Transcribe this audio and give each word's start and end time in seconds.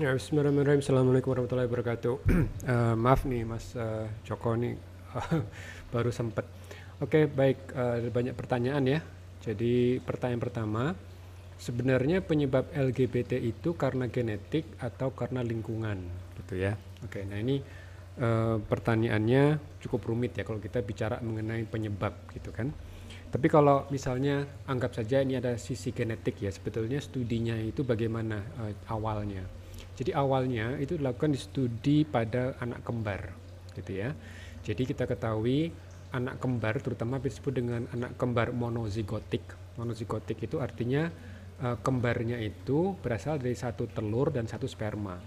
Ya, 0.00 0.16
Bismillahirrahmanirrahim. 0.16 0.80
Assalamualaikum 0.80 1.28
warahmatullahi 1.36 1.68
wabarakatuh. 1.68 2.14
uh, 2.24 2.96
maaf 3.04 3.28
nih 3.28 3.44
Mas 3.44 3.76
uh, 3.76 4.08
Joko 4.24 4.56
nih 4.56 4.72
baru 5.92 6.08
sempat. 6.08 6.48
Oke, 7.04 7.20
okay, 7.20 7.24
baik. 7.28 7.68
Uh, 7.76 8.00
ada 8.00 8.08
banyak 8.08 8.32
pertanyaan 8.32 8.80
ya. 8.88 9.04
Jadi 9.44 10.00
pertanyaan 10.00 10.40
pertama, 10.40 10.96
sebenarnya 11.60 12.24
penyebab 12.24 12.72
LGBT 12.72 13.44
itu 13.44 13.76
karena 13.76 14.08
genetik 14.08 14.72
atau 14.80 15.12
karena 15.12 15.44
lingkungan, 15.44 16.00
gitu 16.40 16.56
ya. 16.56 16.80
Oke, 17.04 17.20
okay, 17.20 17.28
nah 17.28 17.36
ini 17.36 17.60
uh, 18.24 18.56
pertanyaannya 18.56 19.60
cukup 19.84 20.08
rumit 20.08 20.32
ya 20.32 20.48
kalau 20.48 20.64
kita 20.64 20.80
bicara 20.80 21.20
mengenai 21.20 21.68
penyebab, 21.68 22.16
gitu 22.32 22.48
kan. 22.56 22.72
Tapi 23.28 23.52
kalau 23.52 23.84
misalnya 23.92 24.48
anggap 24.64 24.96
saja 24.96 25.20
ini 25.20 25.36
ada 25.36 25.60
sisi 25.60 25.92
genetik 25.92 26.40
ya, 26.40 26.48
sebetulnya 26.48 27.04
studinya 27.04 27.60
itu 27.60 27.84
bagaimana 27.84 28.40
uh, 28.64 28.72
awalnya 28.88 29.59
jadi 30.00 30.16
awalnya 30.16 30.80
itu 30.80 30.96
dilakukan 30.96 31.36
di 31.36 31.40
studi 31.40 31.98
pada 32.08 32.56
anak 32.64 32.80
kembar, 32.80 33.36
gitu 33.76 34.00
ya. 34.00 34.16
Jadi 34.64 34.88
kita 34.88 35.04
ketahui 35.04 35.68
anak 36.16 36.40
kembar 36.40 36.80
terutama 36.80 37.20
disebut 37.20 37.52
dengan 37.52 37.84
anak 37.92 38.16
kembar 38.16 38.56
monozigotik. 38.56 39.44
Monozigotik 39.76 40.40
itu 40.40 40.56
artinya 40.56 41.12
uh, 41.60 41.76
kembarnya 41.84 42.40
itu 42.40 42.96
berasal 43.04 43.36
dari 43.36 43.52
satu 43.52 43.92
telur 43.92 44.32
dan 44.32 44.48
satu 44.48 44.64
sperma. 44.64 45.20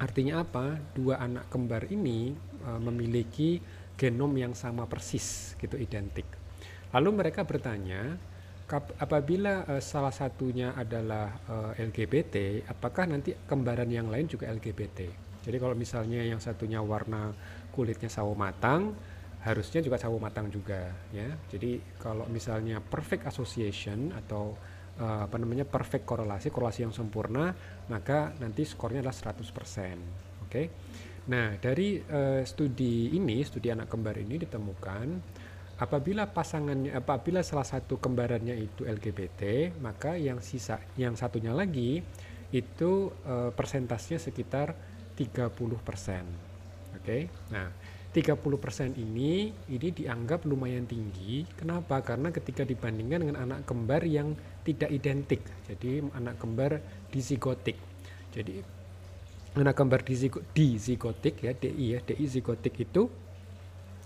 Artinya 0.00 0.48
apa? 0.48 0.80
Dua 0.96 1.20
anak 1.20 1.52
kembar 1.52 1.84
ini 1.92 2.32
uh, 2.64 2.80
memiliki 2.80 3.60
genom 4.00 4.32
yang 4.32 4.56
sama 4.56 4.88
persis, 4.88 5.52
gitu 5.60 5.76
identik. 5.76 6.24
Lalu 6.96 7.20
mereka 7.20 7.44
bertanya, 7.44 8.16
apabila 8.78 9.66
uh, 9.66 9.82
salah 9.82 10.14
satunya 10.14 10.70
adalah 10.78 11.42
uh, 11.50 11.72
eh, 11.74 11.82
LGBT, 11.90 12.66
apakah 12.70 13.10
nanti 13.10 13.34
kembaran 13.34 13.90
yang 13.90 14.06
lain 14.06 14.30
juga 14.30 14.46
LGBT? 14.46 15.10
Jadi 15.40 15.56
kalau 15.56 15.74
misalnya 15.74 16.22
yang 16.22 16.38
satunya 16.38 16.78
warna 16.78 17.34
kulitnya 17.74 18.06
sawo 18.12 18.36
matang, 18.36 18.94
harusnya 19.42 19.80
juga 19.80 19.96
sawo 19.96 20.20
matang 20.20 20.52
juga, 20.52 20.92
ya. 21.10 21.32
Jadi 21.48 21.80
kalau 21.96 22.28
misalnya 22.28 22.78
perfect 22.78 23.24
association 23.24 24.12
atau 24.12 24.52
uh, 25.00 25.26
apa 25.26 25.36
namanya 25.40 25.64
perfect 25.64 26.04
korelasi, 26.04 26.52
korelasi 26.52 26.84
yang 26.84 26.94
sempurna, 26.94 27.50
maka 27.88 28.36
nanti 28.38 28.68
skornya 28.68 29.00
adalah 29.00 29.16
100%. 29.16 29.40
Oke. 29.40 29.66
Okay? 30.46 30.66
Nah, 31.30 31.56
dari 31.60 32.00
uh, 32.00 32.42
studi 32.42 33.14
ini, 33.16 33.40
studi 33.44 33.68
anak 33.72 33.88
kembar 33.88 34.16
ini 34.18 34.40
ditemukan 34.40 35.06
apabila 35.80 36.28
pasangannya 36.28 36.92
apabila 36.92 37.40
salah 37.40 37.64
satu 37.64 37.96
kembarannya 37.96 38.52
itu 38.52 38.84
LGBT 38.84 39.72
maka 39.80 40.14
yang 40.20 40.44
sisa 40.44 40.76
yang 41.00 41.16
satunya 41.16 41.56
lagi 41.56 42.04
itu 42.52 43.08
uh, 43.24 43.48
persentasenya 43.56 44.20
sekitar 44.20 44.76
30% 45.16 45.24
oke? 45.56 45.56
Okay? 47.00 47.32
nah 47.48 47.72
30% 48.10 48.98
ini 48.98 49.54
ini 49.70 49.88
dianggap 49.94 50.42
lumayan 50.42 50.82
tinggi. 50.82 51.46
Kenapa? 51.54 52.02
Karena 52.02 52.34
ketika 52.34 52.66
dibandingkan 52.66 53.22
dengan 53.22 53.38
anak 53.38 53.70
kembar 53.70 54.02
yang 54.02 54.34
tidak 54.66 54.90
identik. 54.90 55.46
Jadi 55.70 56.02
anak 56.18 56.42
kembar 56.42 56.82
dizigotik. 57.14 57.78
Jadi 58.34 58.58
anak 59.54 59.78
kembar 59.78 60.02
dizigotik 60.02 61.38
ya 61.38 61.54
DI 61.54 61.86
ya 61.94 61.98
DI 62.02 62.26
zigotik 62.26 62.82
itu 62.82 63.06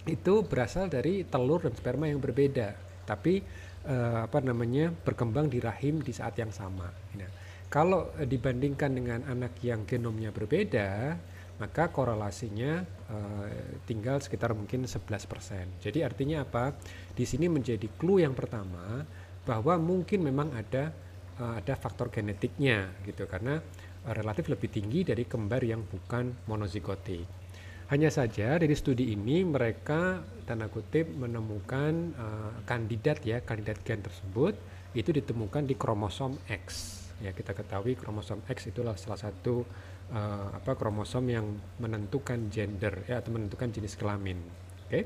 itu 0.05 0.45
berasal 0.45 0.93
dari 0.93 1.25
telur 1.25 1.65
dan 1.65 1.73
sperma 1.73 2.05
yang 2.05 2.21
berbeda, 2.21 2.77
tapi 3.09 3.41
uh, 3.89 4.29
apa 4.29 4.39
namanya 4.45 4.93
berkembang 4.93 5.49
di 5.49 5.61
rahim 5.61 6.05
di 6.05 6.13
saat 6.13 6.37
yang 6.37 6.53
sama. 6.53 6.89
Nah, 7.17 7.31
kalau 7.73 8.13
uh, 8.13 8.27
dibandingkan 8.29 8.93
dengan 8.93 9.21
anak 9.25 9.57
yang 9.65 9.89
genomnya 9.89 10.29
berbeda, 10.29 11.17
maka 11.57 11.89
korelasinya 11.89 12.83
uh, 13.09 13.49
tinggal 13.87 14.19
sekitar 14.21 14.53
mungkin 14.53 14.85
11%. 14.85 15.81
Jadi 15.81 16.03
artinya 16.03 16.43
apa? 16.43 16.75
Di 17.15 17.25
sini 17.25 17.47
menjadi 17.47 17.87
clue 17.95 18.27
yang 18.27 18.35
pertama 18.35 19.07
bahwa 19.47 19.79
mungkin 19.81 20.21
memang 20.21 20.51
ada 20.53 20.91
uh, 21.39 21.61
ada 21.63 21.75
faktor 21.79 22.11
genetiknya 22.11 22.91
gitu 23.07 23.25
karena 23.31 23.57
uh, 24.05 24.13
relatif 24.13 24.51
lebih 24.51 24.69
tinggi 24.69 25.07
dari 25.07 25.25
kembar 25.25 25.63
yang 25.63 25.87
bukan 25.87 26.45
monozigotik. 26.51 27.44
Hanya 27.93 28.09
saja 28.09 28.57
dari 28.57 28.73
studi 28.73 29.13
ini 29.13 29.45
mereka 29.45 30.25
tanda 30.49 30.73
kutip 30.73 31.05
menemukan 31.05 32.17
uh, 32.17 32.53
kandidat 32.65 33.21
ya 33.21 33.45
kandidat 33.45 33.85
gen 33.85 34.01
tersebut 34.01 34.57
itu 34.97 35.13
ditemukan 35.13 35.69
di 35.69 35.77
kromosom 35.77 36.41
X. 36.49 36.97
Ya 37.21 37.37
kita 37.37 37.53
ketahui 37.53 37.93
kromosom 37.93 38.41
X 38.49 38.73
itulah 38.73 38.97
salah 38.97 39.21
satu 39.21 39.69
uh, 40.17 40.49
apa 40.57 40.73
kromosom 40.81 41.29
yang 41.29 41.47
menentukan 41.77 42.49
gender 42.49 43.05
ya 43.05 43.21
atau 43.21 43.37
menentukan 43.37 43.69
jenis 43.69 44.01
kelamin. 44.01 44.41
Oke. 44.41 44.89
Okay? 44.89 45.05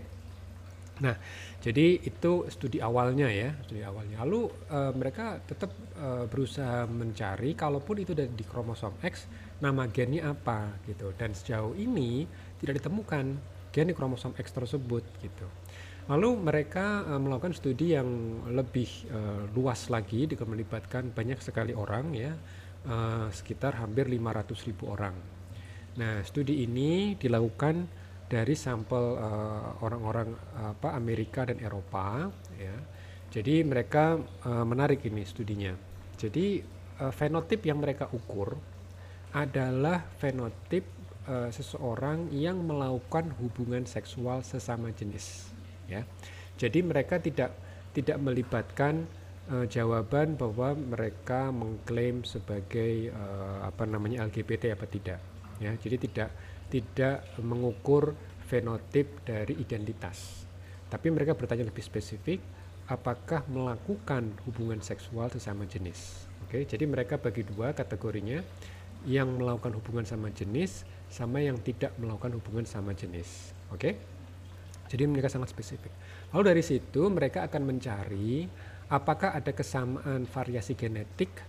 Nah, 0.99 1.15
jadi 1.63 1.95
itu 2.03 2.51
studi 2.51 2.83
awalnya 2.83 3.31
ya, 3.31 3.55
studi 3.63 3.87
awalnya. 3.87 4.19
Lalu 4.27 4.51
uh, 4.71 4.93
mereka 4.95 5.39
tetap 5.47 5.71
uh, 5.95 6.27
berusaha 6.27 6.91
mencari, 6.91 7.55
kalaupun 7.55 8.03
itu 8.03 8.19
dari 8.19 8.31
di 8.35 8.43
kromosom 8.43 8.99
X, 8.99 9.31
nama 9.63 9.87
gennya 9.87 10.35
apa 10.35 10.75
gitu. 10.91 11.15
Dan 11.15 11.39
sejauh 11.39 11.79
ini 11.79 12.27
tidak 12.61 12.83
ditemukan 12.83 13.39
gen 13.73 13.87
di 13.89 13.95
kromosom 13.95 14.35
X 14.35 14.51
tersebut 14.51 15.05
gitu. 15.23 15.47
Lalu 16.09 16.41
mereka 16.41 17.05
uh, 17.05 17.21
melakukan 17.21 17.53
studi 17.53 17.93
yang 17.93 18.09
lebih 18.49 18.89
uh, 19.13 19.45
luas 19.53 19.93
lagi 19.93 20.25
dengan 20.25 20.57
melibatkan 20.57 21.13
banyak 21.13 21.39
sekali 21.45 21.77
orang 21.77 22.17
ya, 22.17 22.33
uh, 22.89 23.29
sekitar 23.29 23.77
hampir 23.77 24.09
500 24.09 24.69
ribu 24.73 24.89
orang. 24.89 25.13
Nah, 26.01 26.25
studi 26.25 26.65
ini 26.65 27.19
dilakukan 27.19 27.85
dari 28.29 28.53
sampel 28.53 29.17
orang-orang 29.81 30.29
uh, 30.61 30.73
apa 30.77 30.97
Amerika 30.97 31.49
dan 31.49 31.61
Eropa 31.61 32.29
ya. 32.57 32.77
Jadi 33.29 33.61
mereka 33.61 34.17
uh, 34.49 34.65
menarik 34.65 35.05
ini 35.05 35.21
studinya. 35.29 35.77
Jadi 36.17 36.65
uh, 37.05 37.13
fenotip 37.13 37.61
yang 37.69 37.85
mereka 37.85 38.09
ukur 38.09 38.57
adalah 39.37 40.09
fenotip 40.17 40.98
uh, 41.29 41.51
seseorang 41.53 42.33
yang 42.33 42.65
melakukan 42.65 43.31
hubungan 43.39 43.85
seksual 43.85 44.41
sesama 44.41 44.91
jenis 44.97 45.53
ya. 45.87 46.03
Jadi 46.59 46.83
mereka 46.83 47.23
tidak 47.23 47.55
tidak 47.95 48.19
melibatkan 48.19 49.07
uh, 49.53 49.69
jawaban 49.69 50.35
bahwa 50.35 50.75
mereka 50.75 51.53
mengklaim 51.53 52.25
sebagai 52.25 53.13
uh, 53.13 53.69
apa 53.69 53.85
namanya 53.85 54.25
LGBT 54.27 54.75
apa 54.75 54.89
tidak 54.89 55.21
ya. 55.61 55.77
Jadi 55.77 55.97
tidak 56.09 56.31
tidak 56.69 57.25
mengukur 57.41 58.13
fenotip 58.49 59.25
dari 59.25 59.57
identitas. 59.57 60.45
Tapi 60.89 61.13
mereka 61.13 61.37
bertanya 61.37 61.69
lebih 61.69 61.85
spesifik 61.85 62.41
apakah 62.89 63.45
melakukan 63.53 64.33
hubungan 64.49 64.81
seksual 64.81 65.29
sesama 65.29 65.69
jenis? 65.69 66.25
Oke 66.49 66.65
jadi 66.65 66.89
mereka 66.89 67.21
bagi 67.21 67.45
dua 67.45 67.77
kategorinya. 67.77 68.41
Yang 69.07 69.39
melakukan 69.39 69.79
hubungan 69.79 70.03
sama 70.03 70.27
jenis 70.35 70.83
sama 71.09 71.41
yang 71.41 71.57
tidak 71.65 71.97
melakukan 71.97 72.37
hubungan 72.37 72.65
sama 72.69 72.93
jenis. 72.93 73.53
Oke? 73.73 73.81
Okay? 73.81 73.93
Jadi 74.89 75.05
mereka 75.05 75.29
sangat 75.29 75.53
spesifik. 75.53 75.93
Lalu 76.33 76.43
dari 76.57 76.63
situ 76.65 77.09
mereka 77.13 77.45
akan 77.45 77.63
mencari 77.65 78.49
apakah 78.89 79.37
ada 79.37 79.53
kesamaan 79.53 80.25
variasi 80.25 80.73
genetik 80.73 81.45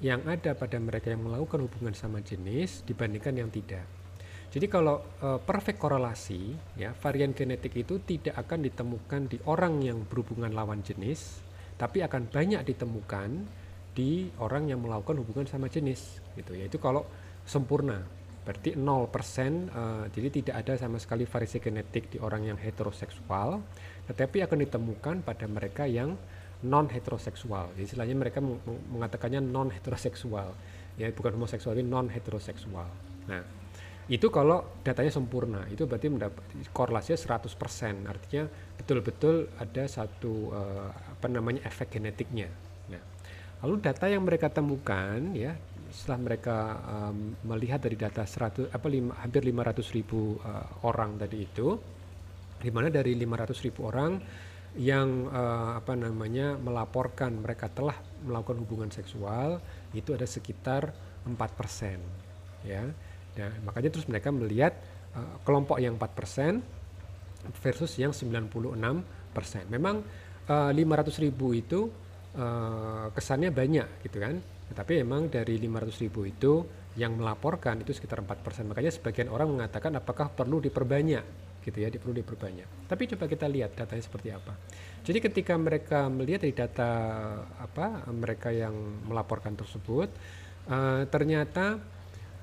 yang 0.00 0.24
ada 0.24 0.56
pada 0.56 0.80
mereka 0.80 1.12
yang 1.12 1.26
melakukan 1.26 1.68
hubungan 1.68 1.92
sama 1.92 2.24
jenis 2.24 2.86
dibandingkan 2.88 3.34
yang 3.36 3.50
tidak. 3.52 3.84
Jadi 4.48 4.64
kalau 4.72 5.04
uh, 5.20 5.36
perfect 5.44 5.76
korelasi, 5.76 6.56
ya 6.80 6.96
varian 6.96 7.36
genetik 7.36 7.76
itu 7.76 8.00
tidak 8.00 8.32
akan 8.40 8.64
ditemukan 8.64 9.20
di 9.28 9.36
orang 9.44 9.84
yang 9.84 10.08
berhubungan 10.08 10.56
lawan 10.56 10.80
jenis, 10.80 11.44
tapi 11.76 12.00
akan 12.00 12.32
banyak 12.32 12.64
ditemukan 12.64 13.44
di 13.92 14.32
orang 14.40 14.72
yang 14.72 14.80
melakukan 14.80 15.20
hubungan 15.20 15.44
sama 15.44 15.68
jenis, 15.68 16.24
gitu. 16.32 16.56
Yaitu 16.56 16.80
kalau 16.80 17.04
sempurna, 17.44 18.00
berarti 18.48 18.80
0% 18.80 18.80
uh, 18.80 18.88
eh, 18.88 20.04
jadi 20.08 20.28
tidak 20.40 20.54
ada 20.64 20.72
sama 20.80 20.96
sekali 20.96 21.28
variasi 21.28 21.60
genetik 21.60 22.08
di 22.08 22.16
orang 22.16 22.48
yang 22.48 22.56
heteroseksual 22.56 23.60
tetapi 24.08 24.40
akan 24.40 24.64
ditemukan 24.64 25.20
pada 25.20 25.44
mereka 25.44 25.84
yang 25.84 26.16
non 26.64 26.88
heteroseksual 26.88 27.76
jadi 27.76 27.84
istilahnya 27.84 28.16
mereka 28.16 28.40
mengatakannya 28.88 29.44
non 29.44 29.68
heteroseksual 29.68 30.56
ya 30.96 31.12
bukan 31.12 31.36
homoseksual 31.36 31.76
tapi 31.76 31.84
non 31.84 32.08
heteroseksual 32.08 32.88
nah 33.28 33.44
itu 34.08 34.32
kalau 34.32 34.80
datanya 34.80 35.12
sempurna 35.12 35.68
itu 35.68 35.84
berarti 35.84 36.08
mendapat 36.08 36.40
korelasinya 36.72 37.44
100% 37.44 38.08
artinya 38.08 38.48
betul-betul 38.80 39.52
ada 39.60 39.84
satu 39.84 40.48
uh, 40.48 40.88
apa 40.88 41.28
namanya 41.28 41.68
efek 41.68 42.00
genetiknya. 42.00 42.48
Nah 42.88 43.04
lalu 43.60 43.84
data 43.84 44.08
yang 44.08 44.24
mereka 44.24 44.48
temukan 44.48 45.36
ya 45.36 45.60
setelah 45.88 46.20
mereka 46.32 46.56
um, 46.84 47.32
melihat 47.48 47.80
dari 47.80 47.96
data 47.96 48.24
100 48.24 48.68
apa 48.72 48.86
lima, 48.88 49.16
hampir 49.24 49.42
500 49.44 49.96
ribu 49.96 50.36
uh, 50.40 50.84
orang 50.84 51.16
tadi 51.16 51.38
itu 51.42 51.68
di 52.58 52.70
mana 52.74 52.90
dari 52.90 53.14
500 53.14 53.64
ribu 53.64 53.86
orang 53.86 54.18
yang 54.76 55.26
uh, 55.32 55.80
apa 55.80 55.96
namanya 55.96 56.60
melaporkan 56.60 57.40
mereka 57.40 57.72
telah 57.72 57.96
melakukan 58.26 58.60
hubungan 58.62 58.90
seksual 58.92 59.62
itu 59.96 60.12
ada 60.12 60.28
sekitar 60.28 60.92
4% 61.24 62.66
ya. 62.68 62.84
Nah, 63.38 63.52
makanya 63.62 63.94
terus 63.94 64.10
mereka 64.10 64.34
melihat 64.34 64.74
uh, 65.14 65.38
kelompok 65.46 65.78
yang 65.78 65.96
4% 65.96 67.58
versus 67.62 67.94
yang 67.96 68.10
96%. 68.10 69.70
Memang 69.70 70.02
uh, 70.50 70.70
500 70.74 71.24
ribu 71.24 71.54
itu 71.54 71.88
uh, 72.34 73.08
kesannya 73.14 73.54
banyak 73.54 73.88
gitu 74.04 74.18
kan. 74.18 74.36
Tapi 74.72 75.00
memang 75.00 75.32
dari 75.32 75.56
500 75.56 76.04
ribu 76.04 76.28
itu 76.28 76.52
yang 76.98 77.14
melaporkan 77.16 77.80
itu 77.80 77.94
sekitar 77.94 78.20
4%. 78.20 78.68
Makanya 78.68 78.92
sebagian 78.92 79.28
orang 79.30 79.54
mengatakan 79.54 79.94
apakah 79.96 80.28
perlu 80.32 80.58
diperbanyak 80.58 81.24
gitu 81.62 81.78
ya, 81.84 81.88
perlu 81.92 82.16
diperbanyak. 82.18 82.88
Tapi 82.88 83.02
coba 83.14 83.24
kita 83.28 83.46
lihat 83.46 83.76
datanya 83.76 84.02
seperti 84.02 84.28
apa. 84.32 84.52
Jadi 85.04 85.18
ketika 85.20 85.54
mereka 85.54 86.08
melihat 86.08 86.44
dari 86.48 86.54
data 86.56 86.90
apa 87.60 88.08
mereka 88.10 88.48
yang 88.50 88.74
melaporkan 89.04 89.54
tersebut, 89.54 90.08
uh, 90.68 91.04
ternyata 91.08 91.78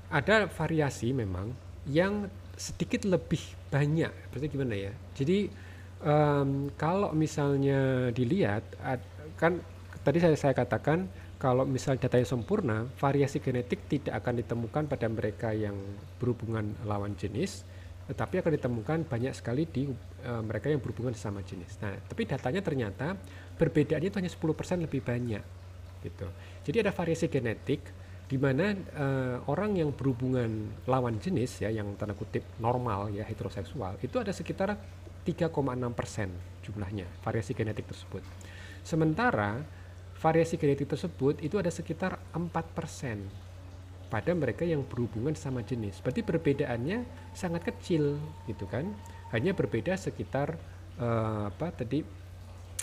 ada 0.10 0.46
variasi 0.48 1.12
memang 1.12 1.50
yang 1.90 2.30
sedikit 2.56 3.04
lebih 3.06 3.42
banyak. 3.70 4.32
Berarti 4.32 4.48
gimana 4.48 4.76
ya? 4.78 4.94
Jadi 5.18 5.50
um, 6.06 6.72
kalau 6.80 7.12
misalnya 7.12 8.10
dilihat, 8.16 8.64
kan 9.36 9.60
tadi 10.06 10.18
saya 10.22 10.38
saya 10.38 10.54
katakan 10.56 11.10
kalau 11.36 11.68
misal 11.68 12.00
datanya 12.00 12.24
sempurna, 12.24 12.88
variasi 12.96 13.44
genetik 13.44 13.86
tidak 13.92 14.24
akan 14.24 14.40
ditemukan 14.40 14.84
pada 14.88 15.08
mereka 15.12 15.52
yang 15.52 15.76
berhubungan 16.16 16.76
lawan 16.88 17.14
jenis, 17.20 17.68
tetapi 18.08 18.40
akan 18.40 18.52
ditemukan 18.56 19.00
banyak 19.10 19.34
sekali 19.36 19.68
di 19.68 19.90
uh, 19.90 20.42
mereka 20.46 20.72
yang 20.72 20.80
berhubungan 20.80 21.18
sama 21.18 21.42
jenis. 21.42 21.76
Nah, 21.82 21.98
tapi 22.06 22.30
datanya 22.30 22.62
ternyata 22.62 23.18
perbedaannya 23.58 24.10
itu 24.14 24.18
hanya 24.22 24.32
10% 24.32 24.86
lebih 24.86 25.02
banyak 25.02 25.44
gitu. 26.06 26.28
Jadi 26.70 26.78
ada 26.86 26.92
variasi 26.94 27.26
genetik 27.28 27.82
di 28.26 28.38
mana 28.42 28.74
uh, 28.74 29.38
orang 29.50 29.78
yang 29.78 29.94
berhubungan 29.94 30.82
lawan 30.90 31.22
jenis 31.22 31.62
ya 31.62 31.70
yang 31.70 31.94
tanda 31.94 32.18
kutip 32.18 32.42
normal 32.58 33.14
ya 33.14 33.22
heteroseksual 33.22 34.02
itu 34.02 34.18
ada 34.18 34.34
sekitar 34.34 34.74
3,6 35.26 35.54
persen 35.94 36.34
jumlahnya 36.66 37.06
variasi 37.22 37.54
genetik 37.54 37.86
tersebut. 37.86 38.26
Sementara 38.82 39.62
variasi 40.26 40.58
genetik 40.58 40.90
tersebut 40.90 41.38
itu 41.46 41.62
ada 41.62 41.70
sekitar 41.70 42.18
4 42.34 42.50
persen 42.74 43.30
pada 44.10 44.34
mereka 44.34 44.66
yang 44.66 44.82
berhubungan 44.82 45.38
sama 45.38 45.62
jenis. 45.62 46.02
Berarti 46.02 46.26
perbedaannya 46.26 47.06
sangat 47.38 47.62
kecil 47.70 48.18
gitu 48.50 48.66
kan? 48.66 48.90
Hanya 49.30 49.54
berbeda 49.54 49.94
sekitar 49.94 50.58
uh, 50.98 51.54
apa 51.54 51.70
tadi 51.70 52.02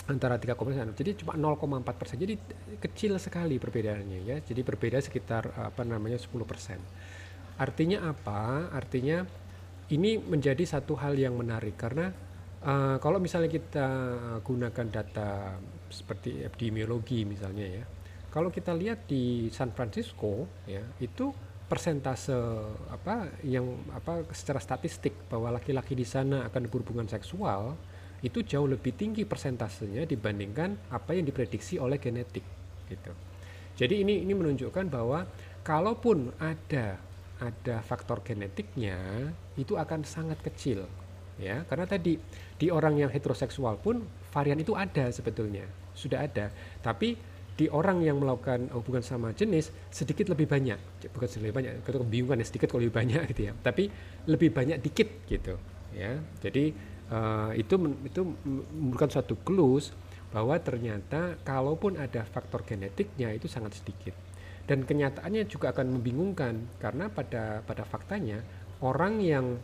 antara 0.07 0.35
3,1 0.35 0.95
jadi 0.95 1.19
cuma 1.19 1.35
0,4 1.35 1.83
persen. 1.99 2.15
Jadi 2.15 2.39
kecil 2.79 3.19
sekali 3.19 3.59
perbedaannya 3.59 4.19
ya. 4.23 4.37
Jadi 4.39 4.63
berbeda 4.63 5.03
sekitar 5.03 5.51
apa 5.59 5.83
namanya 5.83 6.15
10 6.15 6.31
persen. 6.47 6.79
Artinya 7.59 8.07
apa? 8.07 8.71
Artinya 8.71 9.27
ini 9.91 10.15
menjadi 10.15 10.63
satu 10.63 10.95
hal 10.95 11.19
yang 11.19 11.35
menarik 11.35 11.75
karena 11.75 12.15
uh, 12.63 12.97
kalau 12.97 13.19
misalnya 13.19 13.51
kita 13.51 13.87
gunakan 14.41 14.87
data 14.89 15.59
seperti 15.91 16.41
epidemiologi 16.41 17.27
misalnya 17.27 17.65
ya 17.67 17.83
kalau 18.33 18.49
kita 18.49 18.73
lihat 18.73 19.05
di 19.05 19.51
San 19.53 19.69
Francisco 19.77 20.49
ya 20.65 20.81
itu 20.97 21.29
persentase 21.69 22.33
apa 22.89 23.29
yang 23.45 23.65
apa 23.93 24.25
secara 24.33 24.59
statistik 24.59 25.29
bahwa 25.29 25.53
laki-laki 25.53 25.93
di 25.93 26.05
sana 26.05 26.49
akan 26.49 26.69
berhubungan 26.69 27.05
seksual 27.05 27.77
itu 28.23 28.39
jauh 28.41 28.65
lebih 28.65 28.95
tinggi 28.95 29.27
persentasenya 29.27 30.07
dibandingkan 30.07 30.93
apa 30.95 31.11
yang 31.11 31.27
diprediksi 31.27 31.75
oleh 31.75 31.99
genetik 31.99 32.45
gitu. 32.87 33.11
Jadi 33.73 34.05
ini 34.05 34.23
ini 34.23 34.33
menunjukkan 34.37 34.85
bahwa 34.87 35.27
kalaupun 35.65 36.31
ada 36.39 37.01
ada 37.41 37.75
faktor 37.83 38.23
genetiknya 38.23 39.29
itu 39.59 39.75
akan 39.75 40.05
sangat 40.05 40.39
kecil 40.39 40.85
ya 41.41 41.65
karena 41.65 41.85
tadi 41.89 42.17
di 42.57 42.67
orang 42.69 43.01
yang 43.01 43.09
heteroseksual 43.09 43.81
pun 43.81 44.05
varian 44.29 44.59
itu 44.61 44.73
ada 44.77 45.09
sebetulnya 45.09 45.65
sudah 45.93 46.25
ada. 46.25 46.49
Tapi 46.81 47.33
di 47.53 47.69
orang 47.69 48.01
yang 48.01 48.17
melakukan 48.17 48.65
hubungan 48.73 49.05
sama 49.05 49.29
jenis 49.29 49.69
sedikit 49.93 50.25
lebih 50.33 50.49
banyak 50.49 51.05
bukan 51.13 51.27
sedikit 51.29 51.53
lebih 51.53 51.57
banyak 51.61 51.71
itu 51.85 51.99
kebingungan 52.01 52.41
ya 52.41 52.45
sedikit 52.49 52.67
kalau 52.73 52.81
lebih 52.81 52.95
banyak 52.97 53.21
gitu 53.33 53.41
ya. 53.49 53.53
Tapi 53.53 53.83
lebih 54.25 54.49
banyak 54.49 54.77
dikit 54.81 55.09
gitu 55.29 55.55
ya. 55.93 56.17
Jadi 56.41 56.73
uh, 57.13 57.51
itu 57.53 57.75
itu 58.05 58.21
merupakan 58.73 59.21
suatu 59.21 59.37
clues 59.45 59.93
bahwa 60.33 60.57
ternyata 60.57 61.37
kalaupun 61.45 62.01
ada 62.01 62.25
faktor 62.25 62.65
genetiknya 62.65 63.29
itu 63.37 63.45
sangat 63.45 63.77
sedikit. 63.77 64.17
Dan 64.65 64.87
kenyataannya 64.87 65.45
juga 65.45 65.75
akan 65.75 65.99
membingungkan 65.99 66.79
karena 66.81 67.11
pada 67.11 67.61
pada 67.67 67.83
faktanya 67.85 68.41
orang 68.81 69.21
yang 69.21 69.59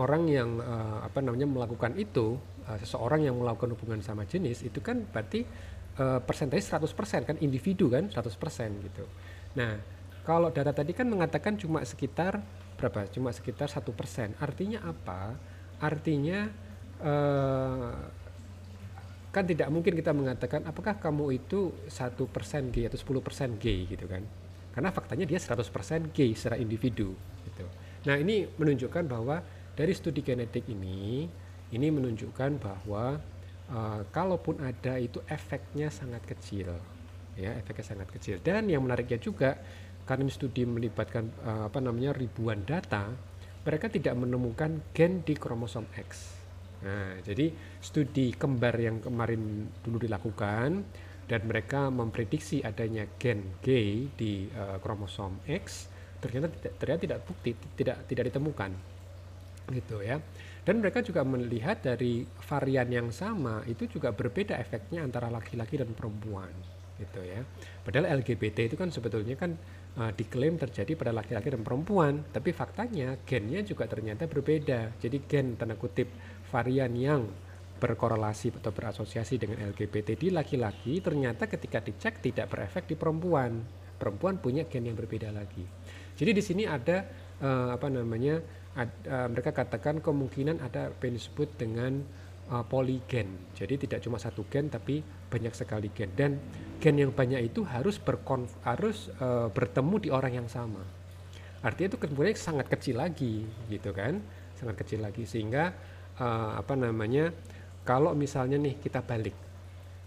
orang 0.00 0.26
yang 0.26 0.58
uh, 0.58 1.06
apa 1.06 1.22
namanya 1.22 1.46
melakukan 1.46 1.94
itu 1.94 2.38
uh, 2.66 2.78
seseorang 2.80 3.26
yang 3.26 3.38
melakukan 3.38 3.74
hubungan 3.78 4.02
sama 4.02 4.26
jenis 4.26 4.66
itu 4.66 4.82
kan 4.82 5.06
berarti 5.06 5.46
uh, 5.98 6.18
persentase 6.22 6.74
100% 6.74 7.28
kan 7.28 7.36
individu 7.38 7.90
kan 7.90 8.10
100% 8.10 8.86
gitu. 8.90 9.04
Nah, 9.54 9.78
kalau 10.26 10.50
data 10.50 10.74
tadi 10.74 10.90
kan 10.96 11.06
mengatakan 11.06 11.54
cuma 11.54 11.84
sekitar 11.86 12.42
berapa? 12.74 13.06
Cuma 13.12 13.30
sekitar 13.30 13.70
satu 13.70 13.94
persen. 13.94 14.34
Artinya 14.42 14.82
apa? 14.82 15.38
Artinya 15.78 16.50
uh, 17.02 17.94
kan 19.34 19.44
tidak 19.46 19.66
mungkin 19.70 19.98
kita 19.98 20.14
mengatakan 20.14 20.62
apakah 20.62 20.98
kamu 21.02 21.42
itu 21.42 21.74
satu 21.90 22.30
persen 22.30 22.70
gay 22.70 22.86
atau 22.86 23.18
10 23.18 23.18
persen 23.18 23.58
gay 23.58 23.82
gitu 23.90 24.06
kan 24.06 24.22
karena 24.70 24.94
faktanya 24.94 25.26
dia 25.26 25.42
100% 25.42 26.14
gay 26.14 26.30
secara 26.38 26.54
individu 26.54 27.14
gitu. 27.46 27.66
Nah 28.06 28.14
ini 28.18 28.46
menunjukkan 28.46 29.06
bahwa 29.06 29.42
dari 29.74 29.92
studi 29.94 30.22
genetik 30.22 30.70
ini 30.70 31.26
ini 31.74 31.86
menunjukkan 31.90 32.50
bahwa 32.62 33.18
uh, 33.70 34.00
kalaupun 34.14 34.62
ada 34.62 34.98
itu 34.98 35.18
efeknya 35.26 35.90
sangat 35.90 36.22
kecil 36.24 36.70
ya 37.34 37.50
efeknya 37.58 37.84
sangat 37.94 38.08
kecil 38.14 38.38
dan 38.38 38.70
yang 38.70 38.86
menariknya 38.86 39.18
juga 39.18 39.58
karena 40.06 40.30
studi 40.30 40.62
melibatkan 40.62 41.26
uh, 41.42 41.66
apa 41.66 41.78
namanya 41.82 42.14
ribuan 42.14 42.62
data 42.62 43.10
mereka 43.64 43.88
tidak 43.88 44.14
menemukan 44.14 44.92
gen 44.92 45.24
di 45.24 45.32
kromosom 45.32 45.88
X. 45.96 46.36
Nah, 46.84 47.16
jadi 47.24 47.48
studi 47.80 48.36
kembar 48.36 48.76
yang 48.76 49.00
kemarin 49.00 49.72
dulu 49.80 50.04
dilakukan 50.04 50.84
dan 51.24 51.40
mereka 51.48 51.88
memprediksi 51.88 52.60
adanya 52.60 53.08
gen 53.16 53.56
G 53.64 53.68
di 54.12 54.44
uh, 54.52 54.76
kromosom 54.84 55.40
X 55.48 55.88
ternyata 56.20 56.52
tidak 56.52 56.72
ternyata 56.76 57.00
tidak 57.00 57.20
bukti 57.24 57.50
tidak 57.76 57.96
tidak 58.08 58.24
ditemukan 58.32 58.70
gitu 59.72 60.04
ya 60.04 60.20
dan 60.64 60.80
mereka 60.80 61.04
juga 61.04 61.24
melihat 61.24 61.80
dari 61.80 62.24
varian 62.48 62.88
yang 62.88 63.08
sama 63.12 63.64
itu 63.68 63.88
juga 63.88 64.12
berbeda 64.12 64.56
efeknya 64.60 65.04
antara 65.04 65.28
laki-laki 65.32 65.80
dan 65.80 65.92
perempuan 65.92 66.52
gitu 67.00 67.20
ya 67.24 67.40
padahal 67.84 68.20
LGBT 68.20 68.70
itu 68.70 68.76
kan 68.76 68.92
sebetulnya 68.92 69.36
kan 69.36 69.56
uh, 69.98 70.12
diklaim 70.14 70.58
terjadi 70.58 70.98
pada 70.98 71.12
laki-laki 71.14 71.48
dan 71.54 71.62
perempuan, 71.62 72.22
tapi 72.30 72.50
faktanya 72.50 73.18
gennya 73.22 73.62
juga 73.62 73.86
ternyata 73.86 74.26
berbeda. 74.26 74.98
Jadi 74.98 75.16
gen 75.26 75.54
tanda 75.54 75.78
kutip 75.78 76.10
varian 76.50 76.92
yang 76.94 77.22
berkorelasi 77.78 78.54
atau 78.54 78.70
berasosiasi 78.70 79.36
dengan 79.36 79.60
LGBT 79.74 80.16
di 80.16 80.30
laki-laki 80.30 81.02
ternyata 81.04 81.50
ketika 81.50 81.82
dicek 81.82 82.22
tidak 82.22 82.48
berefek 82.50 82.88
di 82.88 82.96
perempuan. 82.96 83.60
Perempuan 83.94 84.42
punya 84.42 84.66
gen 84.66 84.90
yang 84.90 84.98
berbeda 84.98 85.30
lagi. 85.30 85.62
Jadi 86.14 86.30
di 86.30 86.42
sini 86.42 86.62
ada 86.66 87.02
uh, 87.42 87.74
apa 87.74 87.88
namanya? 87.90 88.38
Ad, 88.74 88.90
uh, 89.06 89.30
mereka 89.30 89.54
katakan 89.54 90.02
kemungkinan 90.02 90.58
ada 90.58 90.90
apa 90.90 91.02
yang 91.06 91.14
disebut 91.14 91.48
dengan 91.54 92.02
uh, 92.50 92.64
poligen. 92.66 93.54
Jadi 93.54 93.86
tidak 93.86 94.02
cuma 94.02 94.18
satu 94.18 94.44
gen 94.50 94.66
tapi 94.66 95.00
banyak 95.30 95.54
sekali 95.54 95.90
gen 95.94 96.10
dan 96.14 96.38
gen 96.82 96.98
yang 96.98 97.14
banyak 97.14 97.54
itu 97.54 97.62
harus 97.64 97.96
berkonf 98.02 98.50
harus 98.66 99.10
uh, 99.22 99.48
bertemu 99.48 99.94
di 100.02 100.08
orang 100.10 100.42
yang 100.44 100.48
sama. 100.50 100.82
Artinya 101.64 101.96
itu 101.96 101.98
kemudian 102.02 102.36
sangat 102.36 102.66
kecil 102.68 103.00
lagi 103.00 103.46
gitu 103.72 103.94
kan, 103.96 104.20
sangat 104.58 104.84
kecil 104.84 105.00
lagi 105.00 105.24
sehingga 105.24 105.72
uh, 106.20 106.60
apa 106.60 106.76
namanya 106.76 107.32
kalau 107.88 108.12
misalnya 108.12 108.60
nih 108.60 108.80
kita 108.80 109.00
balik, 109.04 109.36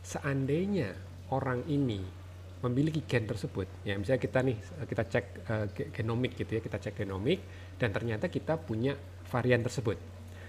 seandainya 0.06 0.94
orang 1.34 1.66
ini 1.70 2.17
memiliki 2.66 3.06
gen 3.06 3.30
tersebut, 3.30 3.70
ya 3.86 3.94
misalnya 3.94 4.22
kita 4.22 4.40
nih 4.42 4.58
kita 4.90 5.04
cek 5.06 5.26
uh, 5.46 5.66
genomik 5.94 6.34
gitu 6.34 6.58
ya, 6.58 6.62
kita 6.62 6.78
cek 6.82 7.06
genomik 7.06 7.40
dan 7.78 7.94
ternyata 7.94 8.26
kita 8.32 8.58
punya 8.58 8.98
varian 9.30 9.62
tersebut. 9.62 9.98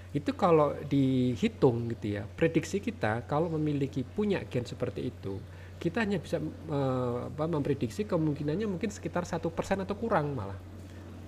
Itu 0.08 0.32
kalau 0.32 0.72
dihitung 0.88 1.92
gitu 1.92 2.16
ya 2.16 2.24
prediksi 2.24 2.80
kita 2.80 3.28
kalau 3.28 3.52
memiliki 3.52 4.00
punya 4.08 4.40
gen 4.48 4.64
seperti 4.64 5.04
itu 5.04 5.36
kita 5.78 6.02
hanya 6.02 6.18
bisa 6.18 6.42
uh, 6.42 7.30
memprediksi 7.46 8.02
kemungkinannya 8.02 8.66
mungkin 8.66 8.90
sekitar 8.90 9.22
satu 9.22 9.54
persen 9.54 9.78
atau 9.78 9.94
kurang 9.94 10.34
malah 10.34 10.58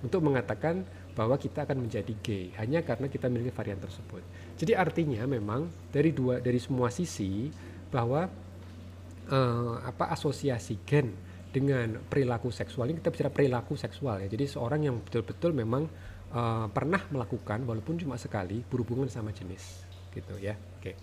untuk 0.02 0.18
mengatakan 0.26 0.82
bahwa 1.14 1.38
kita 1.38 1.62
akan 1.62 1.86
menjadi 1.86 2.12
gay 2.18 2.50
hanya 2.58 2.82
karena 2.82 3.06
kita 3.06 3.30
memiliki 3.30 3.54
varian 3.54 3.78
tersebut. 3.78 4.22
Jadi 4.58 4.72
artinya 4.74 5.22
memang 5.28 5.70
dari 5.94 6.10
dua 6.10 6.42
dari 6.42 6.58
semua 6.58 6.90
sisi 6.90 7.50
bahwa 7.94 8.26
uh, 9.30 9.80
apa 9.86 10.10
asosiasi 10.12 10.82
gen 10.84 11.14
dengan 11.50 11.98
perilaku 12.06 12.54
seksual 12.54 12.86
ini 12.90 13.02
kita 13.02 13.10
bicara 13.10 13.30
perilaku 13.30 13.74
seksual 13.74 14.22
ya. 14.22 14.28
Jadi 14.30 14.46
seorang 14.46 14.86
yang 14.86 14.96
betul-betul 15.02 15.50
memang 15.50 15.86
uh, 16.30 16.66
pernah 16.70 17.02
melakukan 17.10 17.66
walaupun 17.66 17.98
cuma 17.98 18.14
sekali 18.14 18.62
berhubungan 18.62 19.10
sama 19.10 19.34
jenis 19.34 19.82
gitu 20.14 20.38
ya. 20.38 20.54
Oke. 20.54 20.94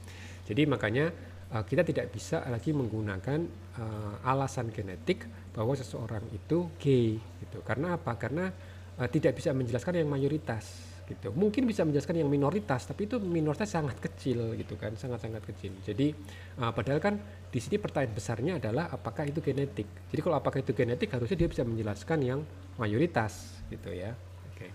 Jadi 0.47 0.63
makanya 0.63 1.11
uh, 1.51 1.63
kita 1.67 1.83
tidak 1.83 2.15
bisa 2.15 2.47
lagi 2.47 2.71
menggunakan 2.71 3.39
uh, 3.75 4.23
alasan 4.23 4.71
genetik 4.71 5.27
bahwa 5.51 5.75
seseorang 5.75 6.23
itu 6.31 6.71
gay 6.79 7.19
gitu. 7.43 7.59
Karena 7.67 7.99
apa? 7.99 8.15
Karena 8.15 8.47
uh, 8.95 9.07
tidak 9.11 9.35
bisa 9.35 9.51
menjelaskan 9.51 9.99
yang 9.99 10.07
mayoritas 10.07 10.86
gitu. 11.07 11.31
Mungkin 11.31 11.63
bisa 11.63 11.87
menjelaskan 11.87 12.19
yang 12.19 12.29
minoritas, 12.29 12.83
tapi 12.83 13.07
itu 13.07 13.17
minoritas 13.17 13.71
sangat 13.71 13.97
kecil 13.97 14.53
gitu 14.59 14.75
kan, 14.75 14.93
sangat-sangat 14.99 15.43
kecil. 15.47 15.71
Jadi 15.81 16.11
uh, 16.59 16.71
padahal 16.75 16.99
kan 16.99 17.15
di 17.47 17.59
sini 17.63 17.79
pertanyaan 17.79 18.13
besarnya 18.13 18.53
adalah 18.59 18.91
apakah 18.91 19.23
itu 19.23 19.39
genetik. 19.39 19.87
Jadi 20.11 20.19
kalau 20.19 20.35
apakah 20.35 20.59
itu 20.59 20.75
genetik 20.75 21.09
harusnya 21.15 21.39
dia 21.39 21.49
bisa 21.49 21.63
menjelaskan 21.63 22.19
yang 22.21 22.39
mayoritas 22.75 23.63
gitu 23.71 23.95
ya. 23.95 24.11
Oke. 24.51 24.67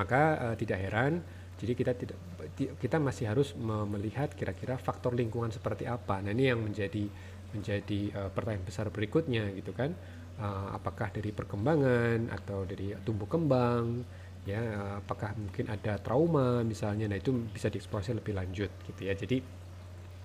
Maka 0.00 0.20
uh, 0.50 0.54
tidak 0.56 0.80
heran 0.80 1.20
jadi 1.60 1.72
kita 1.76 1.92
tidak 1.92 2.18
kita 2.56 2.96
masih 2.96 3.28
harus 3.28 3.52
melihat 3.60 4.32
kira-kira 4.32 4.80
faktor 4.80 5.12
lingkungan 5.12 5.52
seperti 5.52 5.84
apa. 5.84 6.24
Nah, 6.24 6.32
ini 6.32 6.48
yang 6.48 6.64
menjadi 6.64 7.04
menjadi 7.52 8.00
uh, 8.16 8.30
pertanyaan 8.32 8.64
besar 8.64 8.88
berikutnya 8.88 9.52
gitu 9.52 9.76
kan. 9.76 9.92
Uh, 10.40 10.72
apakah 10.72 11.12
dari 11.12 11.36
perkembangan 11.36 12.32
atau 12.32 12.64
dari 12.64 12.96
tumbuh 13.04 13.28
kembang 13.28 14.00
ya 14.48 14.60
apakah 15.04 15.36
mungkin 15.36 15.68
ada 15.68 16.00
trauma 16.00 16.64
misalnya 16.64 17.04
nah 17.12 17.18
itu 17.20 17.32
bisa 17.52 17.68
dieksplorasi 17.68 18.16
lebih 18.16 18.32
lanjut 18.32 18.72
gitu 18.88 19.00
ya 19.04 19.12
jadi 19.12 19.44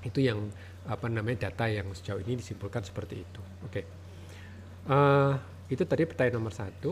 itu 0.05 0.19
yang 0.22 0.39
apa 0.88 1.10
namanya 1.10 1.50
data 1.50 1.67
yang 1.67 1.91
sejauh 1.91 2.22
ini 2.24 2.39
disimpulkan 2.39 2.86
seperti 2.86 3.25
itu 3.25 3.41
oke 3.65 3.72
okay. 3.74 3.84
uh, 4.88 5.36
itu 5.67 5.84
tadi 5.84 6.07
pertanyaan 6.07 6.38
nomor 6.39 6.53
satu 6.55 6.91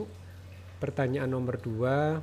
pertanyaan 0.82 1.30
nomor 1.32 1.56
dua 1.62 2.20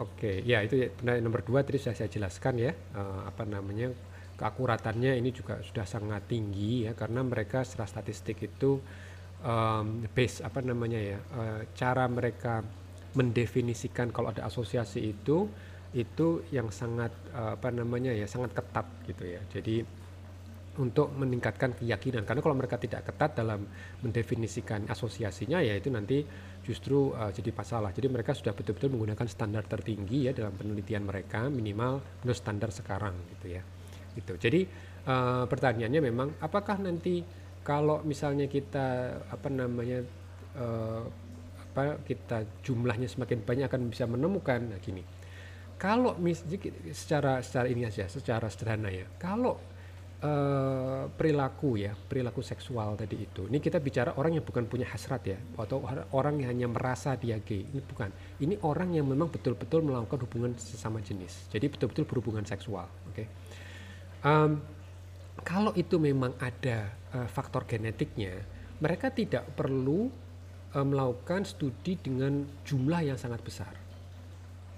oke 0.00 0.18
okay. 0.18 0.42
ya 0.42 0.64
itu 0.66 0.90
pertanyaan 0.98 1.22
nomor 1.22 1.46
dua 1.46 1.62
tadi 1.62 1.78
sudah 1.78 1.94
saya 1.94 2.10
jelaskan 2.10 2.54
ya 2.58 2.72
uh, 2.98 3.28
apa 3.28 3.46
namanya 3.46 3.94
keakuratannya 4.34 5.14
ini 5.20 5.30
juga 5.30 5.62
sudah 5.62 5.86
sangat 5.86 6.26
tinggi 6.26 6.90
ya 6.90 6.98
karena 6.98 7.22
mereka 7.22 7.62
secara 7.62 7.86
statistik 7.86 8.42
itu 8.42 8.82
um, 9.46 10.02
base 10.10 10.42
apa 10.42 10.58
namanya 10.64 10.98
ya 10.98 11.18
uh, 11.38 11.62
cara 11.76 12.08
mereka 12.10 12.81
mendefinisikan 13.12 14.08
kalau 14.10 14.32
ada 14.32 14.48
asosiasi 14.48 15.12
itu 15.12 15.48
itu 15.92 16.48
yang 16.48 16.72
sangat 16.72 17.12
uh, 17.36 17.52
apa 17.56 17.68
namanya 17.68 18.16
ya 18.16 18.24
sangat 18.24 18.56
ketat 18.56 18.86
gitu 19.04 19.28
ya. 19.28 19.40
Jadi 19.52 19.84
untuk 20.80 21.12
meningkatkan 21.12 21.76
keyakinan 21.76 22.24
karena 22.24 22.40
kalau 22.40 22.56
mereka 22.56 22.80
tidak 22.80 23.04
ketat 23.04 23.36
dalam 23.36 23.68
mendefinisikan 24.00 24.88
asosiasinya 24.88 25.60
ya 25.60 25.76
itu 25.76 25.92
nanti 25.92 26.24
justru 26.64 27.12
uh, 27.12 27.28
jadi 27.28 27.52
masalah. 27.52 27.92
Jadi 27.92 28.08
mereka 28.08 28.32
sudah 28.32 28.56
betul-betul 28.56 28.88
menggunakan 28.88 29.28
standar 29.28 29.68
tertinggi 29.68 30.30
ya 30.30 30.32
dalam 30.32 30.56
penelitian 30.56 31.04
mereka 31.04 31.52
minimal 31.52 32.00
menurut 32.24 32.38
standar 32.40 32.72
sekarang 32.72 33.12
gitu 33.36 33.52
ya. 33.52 33.62
Gitu. 34.16 34.32
Jadi 34.40 34.60
uh, 35.04 35.44
pertanyaannya 35.44 36.00
memang 36.00 36.28
apakah 36.40 36.80
nanti 36.80 37.20
kalau 37.60 38.00
misalnya 38.08 38.48
kita 38.48 39.20
apa 39.28 39.48
namanya 39.52 40.00
uh, 40.56 41.04
apa 41.72 42.04
kita 42.04 42.44
jumlahnya 42.60 43.08
semakin 43.08 43.40
banyak 43.40 43.66
akan 43.72 43.88
bisa 43.88 44.04
menemukan? 44.04 44.60
Nah 44.60 44.76
gini. 44.76 45.00
Kalau 45.80 46.14
mis 46.20 46.44
secara 46.92 47.40
secara 47.40 47.66
ini 47.72 47.88
aja 47.88 48.04
secara 48.06 48.46
sederhana 48.52 48.92
ya. 48.92 49.08
Kalau 49.16 49.56
uh, 50.20 51.08
perilaku 51.10 51.80
ya 51.80 51.96
perilaku 51.96 52.44
seksual 52.44 52.94
tadi 52.94 53.18
itu 53.24 53.48
ini 53.48 53.58
kita 53.58 53.82
bicara 53.82 54.14
orang 54.14 54.38
yang 54.38 54.44
bukan 54.46 54.68
punya 54.70 54.86
hasrat 54.86 55.26
ya 55.26 55.38
atau 55.58 55.82
orang 56.14 56.44
yang 56.44 56.48
hanya 56.52 56.66
merasa 56.68 57.16
dia 57.16 57.40
gay. 57.40 57.64
Ini 57.64 57.80
bukan. 57.82 58.12
Ini 58.38 58.60
orang 58.62 58.94
yang 58.94 59.08
memang 59.08 59.32
betul-betul 59.32 59.82
melakukan 59.82 60.22
hubungan 60.28 60.52
sesama 60.60 61.00
jenis. 61.00 61.48
Jadi 61.50 61.66
betul-betul 61.72 62.04
berhubungan 62.04 62.44
seksual 62.44 62.86
oke? 62.86 63.16
Okay? 63.16 63.26
um, 64.22 64.62
kalau 65.42 65.74
itu 65.74 65.98
memang 65.98 66.36
ada 66.38 66.94
uh, 67.16 67.26
faktor 67.26 67.66
genetiknya 67.66 68.38
mereka 68.82 69.10
tidak 69.14 69.46
perlu 69.54 70.10
uh, 70.74 70.86
melakukan 70.86 71.44
studi 71.44 71.96
dengan 72.00 72.44
jumlah 72.64 73.12
yang 73.12 73.18
sangat 73.20 73.40
besar. 73.44 73.72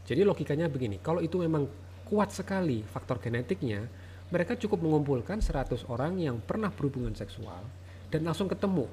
Jadi 0.04 0.20
logikanya 0.20 0.68
begini, 0.68 1.00
kalau 1.00 1.24
itu 1.24 1.40
memang 1.40 1.64
kuat 2.04 2.28
sekali 2.30 2.84
faktor 2.84 3.16
genetiknya, 3.18 3.88
mereka 4.28 4.58
cukup 4.58 4.84
mengumpulkan 4.84 5.40
100 5.40 5.88
orang 5.88 6.20
yang 6.20 6.36
pernah 6.42 6.68
berhubungan 6.68 7.16
seksual 7.16 7.64
dan 8.12 8.20
langsung 8.26 8.50
ketemu. 8.50 8.84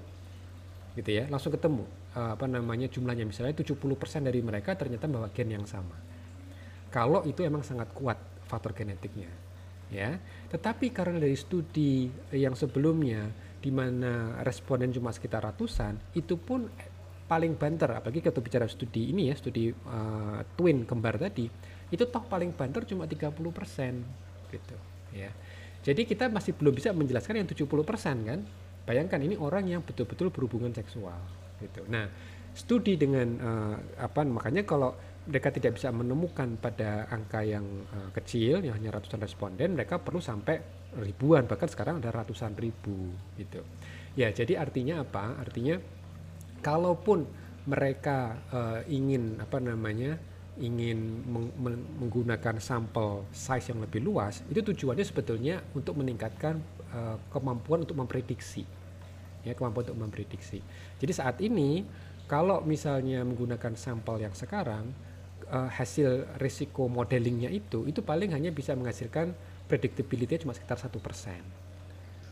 Gitu 0.95 1.11
ya, 1.11 1.27
langsung 1.27 1.51
ketemu. 1.51 1.83
Uh, 2.11 2.35
apa 2.35 2.47
namanya 2.47 2.87
jumlahnya 2.91 3.23
misalnya 3.23 3.55
70% 3.55 3.79
dari 4.27 4.39
mereka 4.43 4.75
ternyata 4.75 5.07
bawa 5.07 5.31
gen 5.31 5.51
yang 5.51 5.67
sama. 5.67 5.95
Kalau 6.91 7.23
itu 7.23 7.43
emang 7.43 7.63
sangat 7.63 7.91
kuat 7.95 8.19
faktor 8.51 8.75
genetiknya. 8.75 9.31
Ya. 9.91 10.19
Tetapi 10.51 10.91
karena 10.91 11.19
dari 11.19 11.35
studi 11.35 12.07
yang 12.31 12.55
sebelumnya 12.55 13.27
di 13.61 13.71
mana 13.71 14.41
responden 14.43 14.91
cuma 14.91 15.15
sekitar 15.15 15.43
ratusan, 15.43 15.95
itu 16.15 16.35
pun 16.35 16.67
paling 17.31 17.55
banter 17.55 17.87
apalagi 17.87 18.19
kita 18.19 18.43
bicara 18.43 18.67
studi 18.67 19.15
ini 19.15 19.31
ya 19.31 19.35
studi 19.39 19.71
uh, 19.71 20.43
twin 20.59 20.83
kembar 20.83 21.15
tadi 21.15 21.47
itu 21.87 22.03
toh 22.03 22.27
paling 22.27 22.51
banter 22.51 22.83
cuma 22.83 23.07
30% 23.07 23.31
gitu 24.51 24.75
ya. 25.15 25.31
Jadi 25.81 26.05
kita 26.05 26.27
masih 26.27 26.53
belum 26.53 26.75
bisa 26.75 26.91
menjelaskan 26.91 27.41
yang 27.41 27.47
70% 27.47 27.67
kan? 28.27 28.39
Bayangkan 28.83 29.19
ini 29.23 29.35
orang 29.39 29.65
yang 29.65 29.81
betul-betul 29.81 30.27
berhubungan 30.29 30.75
seksual 30.75 31.17
gitu. 31.63 31.87
Nah 31.87 32.11
studi 32.51 32.99
dengan 32.99 33.27
uh, 33.39 33.75
apa 34.03 34.27
makanya 34.27 34.67
kalau 34.67 34.91
mereka 35.27 35.55
tidak 35.55 35.79
bisa 35.79 35.87
menemukan 35.93 36.59
pada 36.59 37.07
angka 37.07 37.47
yang 37.47 37.63
uh, 37.63 38.11
kecil 38.11 38.59
yang 38.59 38.75
hanya 38.75 38.91
ratusan 38.99 39.23
responden 39.23 39.79
mereka 39.79 40.03
perlu 40.03 40.19
sampai 40.19 40.59
ribuan 40.99 41.47
bahkan 41.47 41.71
sekarang 41.71 42.03
ada 42.03 42.11
ratusan 42.11 42.55
ribu 42.59 43.15
gitu. 43.39 43.63
Ya 44.19 44.27
jadi 44.35 44.59
artinya 44.59 45.07
apa? 45.07 45.39
Artinya 45.39 45.79
kalaupun 46.61 47.25
mereka 47.67 48.37
uh, 48.49 48.81
ingin 48.89 49.37
apa 49.37 49.61
namanya 49.61 50.17
ingin 50.57 51.25
meng 51.25 51.49
menggunakan 52.01 52.57
sampel 52.61 53.25
size 53.33 53.71
yang 53.71 53.79
lebih 53.81 54.01
luas 54.03 54.45
itu 54.49 54.61
tujuannya 54.61 55.05
sebetulnya 55.05 55.61
untuk 55.73 55.97
meningkatkan 55.97 56.61
uh, 56.93 57.17
kemampuan 57.33 57.85
untuk 57.85 57.97
memprediksi. 57.97 58.65
Ya 59.41 59.57
kemampuan 59.57 59.89
untuk 59.89 59.99
memprediksi. 60.05 60.61
Jadi 61.01 61.13
saat 61.13 61.41
ini 61.41 61.81
kalau 62.29 62.61
misalnya 62.61 63.25
menggunakan 63.25 63.73
sampel 63.73 64.21
yang 64.21 64.33
sekarang 64.37 64.93
uh, 65.51 65.69
hasil 65.69 66.39
risiko 66.39 66.87
modelingnya 66.87 67.51
itu 67.51 67.83
itu 67.85 67.99
paling 67.99 68.31
hanya 68.31 68.49
bisa 68.49 68.71
menghasilkan 68.73 69.35
predictability 69.67 70.39
cuma 70.41 70.55
sekitar 70.55 70.79
satu 70.79 70.97
persen 71.03 71.60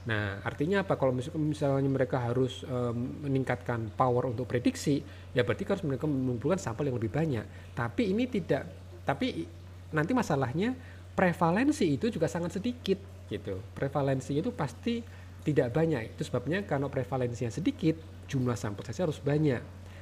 Nah, 0.08 0.40
artinya 0.42 0.88
apa? 0.88 0.96
Kalau 0.96 1.12
misalnya 1.16 1.90
mereka 1.92 2.24
harus 2.24 2.64
um, 2.64 3.28
meningkatkan 3.28 3.92
power 3.94 4.32
untuk 4.32 4.48
prediksi, 4.48 5.04
ya 5.36 5.44
berarti 5.44 5.68
harus 5.68 5.84
mereka 5.84 6.08
mengumpulkan 6.08 6.56
sampel 6.56 6.88
yang 6.88 6.96
lebih 6.96 7.12
banyak. 7.12 7.44
Tapi 7.76 8.16
ini 8.16 8.24
tidak, 8.32 8.64
tapi 9.04 9.44
nanti 9.92 10.12
masalahnya 10.16 10.72
prevalensi 11.14 12.00
itu 12.00 12.08
juga 12.08 12.32
sangat 12.32 12.56
sedikit 12.56 12.96
gitu. 13.28 13.60
Prevalensi 13.76 14.40
itu 14.40 14.56
pasti 14.56 15.04
tidak 15.44 15.76
banyak. 15.76 16.16
Itu 16.16 16.24
sebabnya 16.24 16.64
kalau 16.64 16.88
prevalensinya 16.88 17.52
sedikit, 17.52 18.00
jumlah 18.32 18.56
sampel 18.56 18.88
saja 18.88 19.04
harus 19.04 19.20
banyak. 19.20 19.60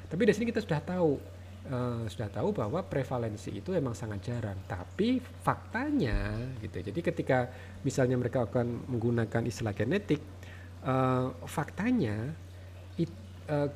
Tapi 0.08 0.22
di 0.24 0.32
sini 0.32 0.46
kita 0.54 0.62
sudah 0.63 0.80
tahu 0.80 1.20
uh, 1.68 2.04
sudah 2.08 2.32
tahu 2.32 2.56
bahwa 2.56 2.82
prevalensi 2.84 3.60
itu 3.60 3.76
emang 3.76 3.94
sangat 3.94 4.32
jarang. 4.32 4.58
Tapi 4.66 5.20
faktanya 5.20 6.36
gitu. 6.64 6.80
Jadi 6.80 7.00
ketika 7.04 7.52
misalnya 7.84 8.16
mereka 8.16 8.48
akan 8.48 8.88
menggunakan 8.88 9.44
istilah 9.46 9.76
genetik, 9.76 10.24
uh, 10.88 11.36
faktanya 11.46 12.32
it, 12.98 13.12
uh, 13.52 13.70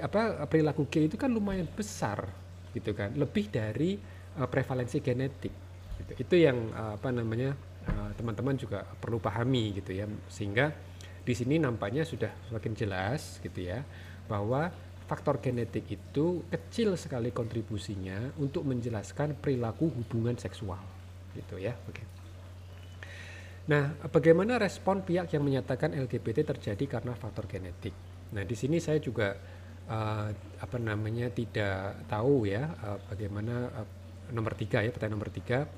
apa 0.00 0.48
perilaku 0.48 0.88
G 0.88 1.06
itu 1.06 1.16
kan 1.20 1.28
lumayan 1.30 1.68
besar 1.70 2.26
gitu 2.72 2.90
kan, 2.96 3.14
lebih 3.14 3.52
dari 3.52 4.00
uh, 4.40 4.48
prevalensi 4.48 4.98
genetik. 5.04 5.54
Gitu. 6.00 6.12
Itu 6.26 6.34
yang 6.34 6.72
uh, 6.74 6.98
apa 6.98 7.14
namanya 7.14 7.54
teman-teman 8.16 8.56
uh, 8.56 8.60
juga 8.64 8.80
perlu 8.96 9.20
pahami 9.20 9.76
gitu 9.76 9.92
ya, 9.92 10.08
sehingga 10.32 10.72
di 11.24 11.32
sini 11.36 11.60
nampaknya 11.60 12.04
sudah 12.04 12.32
semakin 12.48 12.72
jelas 12.76 13.40
gitu 13.40 13.64
ya 13.64 13.84
bahwa 14.24 14.72
faktor 15.04 15.40
genetik 15.40 15.84
itu 15.88 16.48
kecil 16.48 16.96
sekali 16.96 17.28
kontribusinya 17.28 18.32
untuk 18.40 18.64
menjelaskan 18.64 19.36
perilaku 19.36 19.92
hubungan 19.92 20.36
seksual. 20.40 20.80
Gitu 21.36 21.60
ya 21.60 21.76
oke. 21.76 22.02
Nah 23.68 23.96
bagaimana 24.12 24.60
respon 24.60 25.04
pihak 25.04 25.32
yang 25.32 25.44
menyatakan 25.44 25.92
LGBT 25.96 26.44
terjadi 26.56 26.84
karena 27.00 27.12
faktor 27.16 27.48
genetik? 27.48 27.92
Nah 28.32 28.44
di 28.44 28.56
sini 28.56 28.80
saya 28.80 29.00
juga 29.00 29.32
uh, 29.88 30.28
apa 30.60 30.76
namanya 30.80 31.28
tidak 31.32 32.08
tahu 32.08 32.48
ya 32.48 32.64
uh, 32.64 32.98
bagaimana 33.08 33.72
uh, 33.72 33.88
nomor 34.32 34.56
tiga 34.56 34.80
ya 34.80 34.88
pertanyaan 34.88 35.16
nomor 35.20 35.32
tiga 35.32 35.68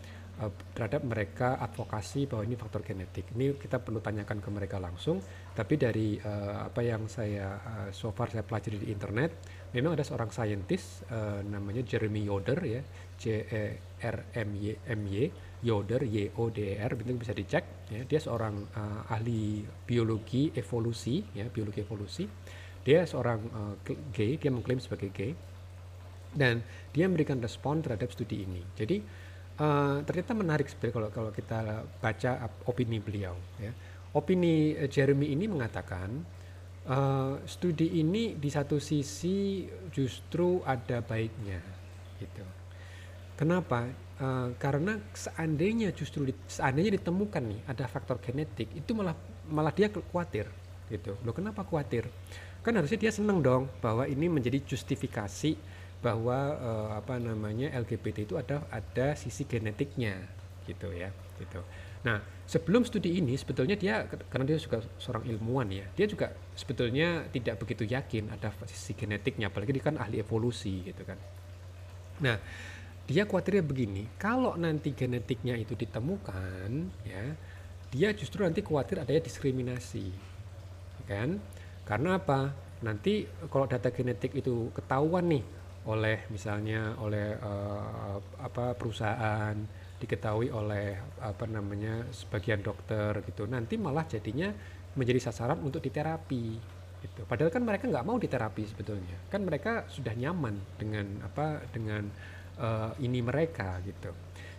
uh, 0.42 0.52
terhadap 0.76 1.02
mereka 1.06 1.56
advokasi 1.60 2.28
bahwa 2.28 2.46
ini 2.46 2.56
faktor 2.56 2.82
genetik. 2.84 3.28
Ini 3.34 3.56
kita 3.56 3.80
perlu 3.80 4.00
tanyakan 4.00 4.38
ke 4.40 4.48
mereka 4.52 4.76
langsung. 4.80 5.20
Tapi 5.56 5.74
dari 5.80 6.20
uh, 6.20 6.68
apa 6.68 6.80
yang 6.84 7.08
saya 7.08 7.56
uh, 7.56 7.88
so 7.92 8.12
far 8.12 8.28
saya 8.28 8.44
pelajari 8.44 8.82
di 8.84 8.88
internet, 8.92 9.32
memang 9.72 9.96
ada 9.96 10.04
seorang 10.04 10.28
saintis 10.28 11.00
uh, 11.08 11.40
namanya 11.40 11.80
Jeremy 11.80 12.28
Yoder 12.28 12.60
ya, 12.64 12.80
J 13.16 13.24
E 13.48 13.62
R 14.04 14.16
M 14.36 14.52
Y 14.56 14.76
M 14.92 15.00
Y 15.08 15.32
Yoder 15.64 16.04
Y 16.04 16.36
O 16.36 16.52
D 16.52 16.76
E 16.76 16.80
R, 16.80 16.92
itu 16.92 17.12
bisa 17.16 17.32
dicek. 17.32 17.88
Ya, 17.88 18.04
dia 18.04 18.20
seorang 18.20 18.68
uh, 18.76 19.08
ahli 19.08 19.64
biologi 19.88 20.52
evolusi 20.52 21.24
ya, 21.32 21.48
biologi 21.48 21.80
evolusi. 21.80 22.28
Dia 22.86 23.02
seorang 23.02 23.40
uh, 23.50 23.74
gay, 24.14 24.38
dia 24.38 24.52
mengklaim 24.52 24.78
sebagai 24.78 25.10
gay 25.10 25.32
dan 26.36 26.60
dia 26.92 27.08
memberikan 27.08 27.40
respon 27.40 27.80
terhadap 27.80 28.12
studi 28.12 28.44
ini. 28.44 28.60
Jadi 28.76 29.00
uh, 29.60 30.00
ternyata 30.04 30.32
menarik 30.32 30.66
sebenarnya 30.68 30.94
kalau 30.94 31.08
kalau 31.12 31.30
kita 31.32 31.58
baca 32.00 32.30
opini 32.68 32.98
beliau. 33.00 33.36
Ya. 33.60 33.72
Opini 34.16 34.76
uh, 34.76 34.88
Jeremy 34.88 35.32
ini 35.32 35.44
mengatakan 35.48 36.24
uh, 36.88 37.40
studi 37.44 38.00
ini 38.00 38.36
di 38.36 38.48
satu 38.48 38.80
sisi 38.80 39.66
justru 39.92 40.62
ada 40.64 41.02
baiknya, 41.02 41.60
gitu. 42.20 42.44
Kenapa? 43.36 43.84
Uh, 44.16 44.56
karena 44.56 44.96
seandainya 45.12 45.92
justru 45.92 46.24
di, 46.24 46.32
seandainya 46.48 46.96
ditemukan 46.96 47.42
nih 47.52 47.60
ada 47.68 47.84
faktor 47.84 48.16
genetik 48.16 48.72
itu 48.72 48.96
malah 48.96 49.12
malah 49.44 49.68
dia 49.68 49.92
khawatir 49.92 50.48
gitu. 50.88 51.20
Loh 51.20 51.36
kenapa 51.36 51.60
khawatir? 51.60 52.08
Kan 52.64 52.80
harusnya 52.80 52.96
dia 52.96 53.12
senang 53.12 53.44
dong 53.44 53.68
bahwa 53.84 54.08
ini 54.08 54.26
menjadi 54.32 54.64
justifikasi 54.64 55.52
bahwa 56.04 56.38
uh, 56.56 56.90
apa 56.96 57.16
namanya 57.16 57.72
LGBT 57.72 58.28
itu 58.28 58.34
ada 58.36 58.62
ada 58.68 59.16
sisi 59.16 59.48
genetiknya 59.48 60.20
gitu 60.68 60.92
ya 60.92 61.10
gitu. 61.40 61.60
Nah 62.04 62.22
sebelum 62.46 62.86
studi 62.86 63.18
ini 63.18 63.34
sebetulnya 63.34 63.74
dia 63.74 64.06
karena 64.06 64.44
dia 64.46 64.58
juga 64.60 64.84
seorang 65.00 65.26
ilmuwan 65.26 65.68
ya 65.72 65.86
dia 65.96 66.06
juga 66.06 66.30
sebetulnya 66.54 67.26
tidak 67.32 67.58
begitu 67.64 67.88
yakin 67.88 68.30
ada 68.30 68.52
sisi 68.68 68.94
genetiknya 68.94 69.50
apalagi 69.50 69.74
dia 69.74 69.84
kan 69.84 69.96
ahli 69.98 70.20
evolusi 70.20 70.86
gitu 70.86 71.02
kan. 71.02 71.18
Nah 72.22 72.36
dia 73.06 73.22
khawatirnya 73.22 73.62
begini 73.62 74.02
kalau 74.18 74.58
nanti 74.58 74.90
genetiknya 74.90 75.54
itu 75.54 75.78
ditemukan 75.78 76.70
ya 77.06 77.24
dia 77.94 78.08
justru 78.12 78.42
nanti 78.42 78.66
khawatir 78.66 78.98
adanya 78.98 79.22
diskriminasi 79.22 80.10
kan 81.06 81.38
karena 81.86 82.18
apa 82.18 82.50
nanti 82.82 83.24
kalau 83.48 83.70
data 83.70 83.88
genetik 83.94 84.34
itu 84.34 84.74
ketahuan 84.74 85.30
nih 85.30 85.44
oleh 85.86 86.26
misalnya 86.34 86.98
oleh 86.98 87.38
uh, 87.38 88.18
apa 88.42 88.74
perusahaan 88.74 89.54
diketahui 89.96 90.52
oleh 90.52 90.98
apa 91.22 91.46
namanya 91.48 92.04
sebagian 92.12 92.60
dokter 92.60 93.22
gitu. 93.24 93.46
Nanti 93.48 93.78
malah 93.80 94.04
jadinya 94.04 94.50
menjadi 94.98 95.30
sasaran 95.30 95.62
untuk 95.62 95.80
diterapi 95.80 96.46
gitu. 97.00 97.22
Padahal 97.24 97.54
kan 97.54 97.62
mereka 97.62 97.86
nggak 97.86 98.06
mau 98.06 98.18
diterapi 98.18 98.62
sebetulnya. 98.66 99.16
Kan 99.30 99.46
mereka 99.46 99.86
sudah 99.86 100.12
nyaman 100.12 100.58
dengan 100.76 101.06
apa 101.22 101.64
dengan 101.70 102.02
uh, 102.60 102.92
ini 103.00 103.22
mereka 103.22 103.80
gitu. 103.86 104.10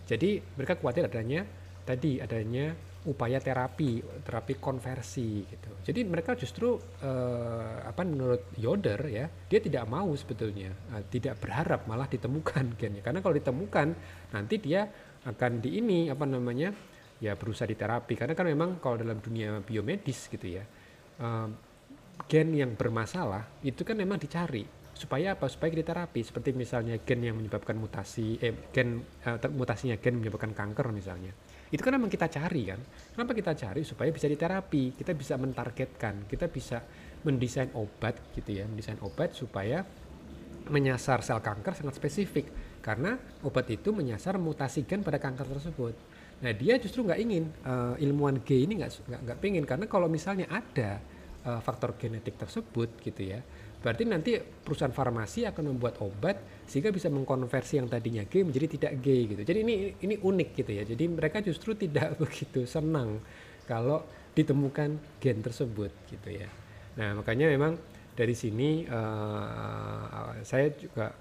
Jadi 0.08 0.40
mereka 0.56 0.80
khawatir 0.80 1.06
adanya 1.06 1.44
tadi 1.84 2.18
adanya 2.18 2.72
upaya 3.06 3.38
terapi, 3.38 4.02
terapi 4.26 4.58
konversi 4.58 5.46
gitu. 5.46 5.70
Jadi 5.86 6.02
mereka 6.02 6.34
justru 6.34 6.74
uh, 6.78 7.78
apa 7.86 8.02
menurut 8.02 8.50
Yoder 8.58 8.98
ya, 9.06 9.30
dia 9.30 9.60
tidak 9.62 9.86
mau 9.86 10.10
sebetulnya, 10.18 10.74
uh, 10.90 11.02
tidak 11.06 11.38
berharap 11.38 11.86
malah 11.86 12.10
ditemukan 12.10 12.72
gennya. 12.80 13.02
Karena 13.04 13.22
kalau 13.22 13.38
ditemukan 13.38 13.86
nanti 14.34 14.58
dia 14.58 14.88
akan 15.24 15.62
di 15.62 15.78
ini 15.78 16.10
apa 16.10 16.26
namanya? 16.26 16.70
ya 17.18 17.34
berusaha 17.34 17.66
diterapi 17.66 18.14
karena 18.14 18.30
kan 18.30 18.46
memang 18.46 18.78
kalau 18.78 18.94
dalam 18.94 19.18
dunia 19.18 19.58
biomedis 19.58 20.30
gitu 20.30 20.54
ya. 20.54 20.62
Uh, 21.18 21.50
gen 22.26 22.50
yang 22.54 22.74
bermasalah 22.74 23.62
itu 23.62 23.86
kan 23.86 23.94
memang 23.94 24.18
dicari 24.18 24.66
supaya 24.98 25.38
apa 25.38 25.46
supaya 25.46 25.70
diterapi 25.70 26.26
seperti 26.26 26.50
misalnya 26.50 26.98
gen 27.06 27.22
yang 27.22 27.38
menyebabkan 27.38 27.78
mutasi 27.78 28.34
eh, 28.42 28.66
gen 28.74 28.98
uh, 29.22 29.38
mutasinya 29.54 29.94
gen 30.02 30.18
menyebabkan 30.18 30.50
kanker 30.50 30.90
misalnya 30.90 31.30
itu 31.68 31.80
kan 31.84 31.92
memang 31.92 32.08
kita 32.08 32.26
cari 32.32 32.62
kan? 32.64 32.80
Kenapa 33.12 33.32
kita 33.36 33.52
cari? 33.52 33.84
Supaya 33.84 34.08
bisa 34.08 34.24
diterapi. 34.24 34.96
Kita 34.96 35.12
bisa 35.12 35.36
mentargetkan. 35.36 36.24
Kita 36.24 36.48
bisa 36.48 36.80
mendesain 37.24 37.68
obat 37.76 38.32
gitu 38.32 38.56
ya. 38.56 38.64
Mendesain 38.64 38.96
obat 39.04 39.36
supaya 39.36 39.84
menyasar 40.68 41.20
sel 41.20 41.40
kanker 41.44 41.76
sangat 41.76 42.00
spesifik. 42.00 42.48
Karena 42.80 43.16
obat 43.44 43.68
itu 43.68 43.92
menyasar 43.92 44.40
mutasi 44.40 44.88
gen 44.88 45.04
pada 45.04 45.20
kanker 45.20 45.44
tersebut. 45.44 45.94
Nah 46.38 46.52
dia 46.54 46.78
justru 46.78 47.02
nggak 47.02 47.20
ingin 47.20 47.44
uh, 47.66 47.94
ilmuwan 47.98 48.40
G 48.46 48.64
ini 48.64 48.80
nggak 48.80 49.10
nggak 49.26 49.38
pengen 49.42 49.66
karena 49.66 49.90
kalau 49.90 50.06
misalnya 50.06 50.46
ada 50.46 51.02
uh, 51.42 51.58
faktor 51.58 51.98
genetik 51.98 52.38
tersebut 52.38 52.94
gitu 53.02 53.34
ya 53.34 53.42
Berarti 53.78 54.02
nanti 54.02 54.34
perusahaan 54.42 54.90
farmasi 54.90 55.46
akan 55.46 55.74
membuat 55.74 56.02
obat 56.02 56.66
sehingga 56.66 56.90
bisa 56.90 57.06
mengkonversi 57.06 57.78
yang 57.78 57.86
tadinya 57.86 58.26
G 58.26 58.42
menjadi 58.42 58.66
tidak 58.66 58.92
G 58.98 59.06
gitu. 59.30 59.42
Jadi 59.46 59.58
ini 59.62 59.74
ini 60.02 60.14
unik 60.18 60.48
gitu 60.58 60.70
ya. 60.74 60.82
Jadi 60.82 61.04
mereka 61.06 61.38
justru 61.38 61.78
tidak 61.78 62.14
begitu 62.22 62.66
senang 62.66 63.22
kalau 63.70 64.02
ditemukan 64.34 65.18
gen 65.22 65.38
tersebut 65.42 65.90
gitu 66.10 66.28
ya. 66.30 66.50
Nah 66.98 67.22
makanya 67.22 67.46
memang 67.50 67.78
dari 68.18 68.34
sini 68.34 68.82
uh, 68.82 70.42
saya 70.42 70.74
juga 70.74 71.14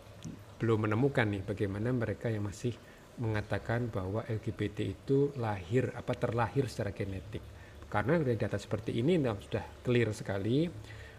belum 0.57 0.89
menemukan 0.89 1.29
nih 1.29 1.45
bagaimana 1.45 1.93
mereka 1.93 2.33
yang 2.33 2.49
masih 2.49 2.73
mengatakan 3.21 3.89
bahwa 3.89 4.25
LGBT 4.25 4.77
itu 4.81 5.29
lahir 5.37 5.93
apa 5.93 6.13
terlahir 6.17 6.65
secara 6.65 6.89
genetik. 6.89 7.41
Karena 7.87 8.17
dari 8.17 8.35
data 8.35 8.57
seperti 8.57 8.97
ini 8.97 9.21
sudah 9.21 9.63
clear 9.85 10.09
sekali 10.11 10.67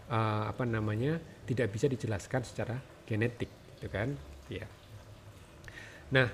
uh, 0.09 0.49
apa 0.49 0.63
namanya 0.65 1.17
tidak 1.45 1.73
bisa 1.73 1.85
dijelaskan 1.89 2.41
secara 2.43 2.75
genetik 3.05 3.49
gitu 3.77 3.87
kan? 3.89 4.13
Ya 4.49 4.65
nah 6.09 6.25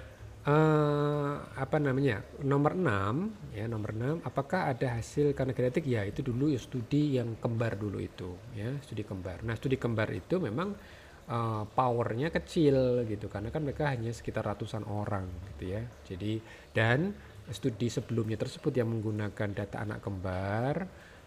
uh, 0.47 1.35
apa 1.51 1.77
namanya 1.83 2.23
nomor 2.47 2.79
6 2.79 3.51
ya 3.59 3.67
nomor 3.67 3.91
6 3.91 4.23
apakah 4.23 4.71
ada 4.71 4.95
hasil 4.95 5.35
karena 5.35 5.51
genetik? 5.51 5.83
Ya 5.83 6.07
itu 6.07 6.23
dulu 6.23 6.47
ya 6.53 6.59
studi 6.61 7.19
yang 7.19 7.35
kembar 7.41 7.75
dulu 7.75 7.99
itu 7.99 8.38
ya 8.55 8.71
studi 8.79 9.03
kembar. 9.03 9.43
Nah 9.43 9.57
studi 9.57 9.75
kembar 9.75 10.09
itu 10.15 10.39
memang 10.39 10.71
uh, 11.29 11.63
powernya 11.67 12.29
kecil 12.31 13.03
gitu 13.09 13.27
karena 13.27 13.49
kan 13.49 13.61
mereka 13.65 13.91
hanya 13.91 14.13
sekitar 14.13 14.45
ratusan 14.45 14.85
orang 14.85 15.27
gitu 15.53 15.75
ya. 15.75 15.81
Jadi 16.07 16.39
dan 16.71 17.11
studi 17.51 17.91
sebelumnya 17.93 18.41
tersebut 18.41 18.73
yang 18.73 18.89
menggunakan 18.89 19.49
data 19.53 19.85
anak 19.85 20.01
kembar 20.01 20.75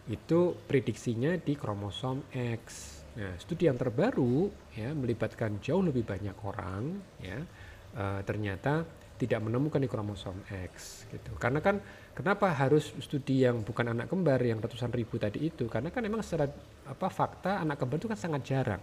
itu 0.09 0.57
prediksinya 0.64 1.37
di 1.37 1.53
kromosom 1.53 2.33
X. 2.33 2.97
Nah, 3.18 3.37
studi 3.37 3.68
yang 3.68 3.77
terbaru 3.77 4.49
ya 4.73 4.94
melibatkan 4.97 5.61
jauh 5.61 5.83
lebih 5.85 6.07
banyak 6.07 6.37
orang 6.47 6.97
ya 7.21 7.38
uh, 7.99 8.21
ternyata 8.25 8.87
tidak 9.18 9.42
menemukan 9.42 9.83
di 9.83 9.90
kromosom 9.90 10.38
X 10.47 11.05
gitu. 11.11 11.35
Karena 11.37 11.59
kan 11.59 11.83
kenapa 12.14 12.55
harus 12.55 12.94
studi 13.03 13.42
yang 13.42 13.66
bukan 13.66 13.90
anak 13.90 14.07
kembar 14.07 14.38
yang 14.38 14.62
ratusan 14.62 14.94
ribu 14.94 15.18
tadi 15.18 15.51
itu? 15.51 15.66
Karena 15.66 15.90
kan 15.90 16.07
memang 16.07 16.23
secara 16.23 16.47
apa 16.87 17.09
fakta 17.11 17.59
anak 17.61 17.83
kembar 17.83 17.99
itu 17.99 18.09
kan 18.09 18.16
sangat 18.18 18.42
jarang. 18.47 18.83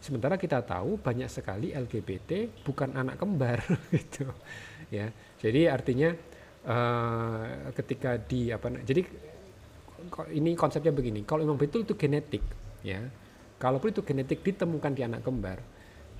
Sementara 0.00 0.36
kita 0.36 0.60
tahu 0.64 1.00
banyak 1.00 1.28
sekali 1.28 1.72
LGBT 1.72 2.62
bukan 2.62 2.92
anak 2.92 3.16
kembar 3.16 3.64
gitu. 3.96 4.28
Ya. 4.92 5.08
Jadi 5.40 5.64
artinya 5.64 6.12
uh, 6.68 7.72
ketika 7.72 8.20
di 8.20 8.52
apa 8.52 8.68
jadi 8.84 9.29
ini 10.32 10.56
konsepnya 10.56 10.92
begini. 10.94 11.22
Kalau 11.26 11.44
memang 11.44 11.60
betul 11.60 11.84
itu 11.84 11.94
genetik 11.96 12.42
ya. 12.84 13.00
Kalaupun 13.60 13.92
itu 13.92 14.00
genetik 14.00 14.40
ditemukan 14.40 14.92
di 14.96 15.04
anak 15.04 15.20
kembar 15.20 15.60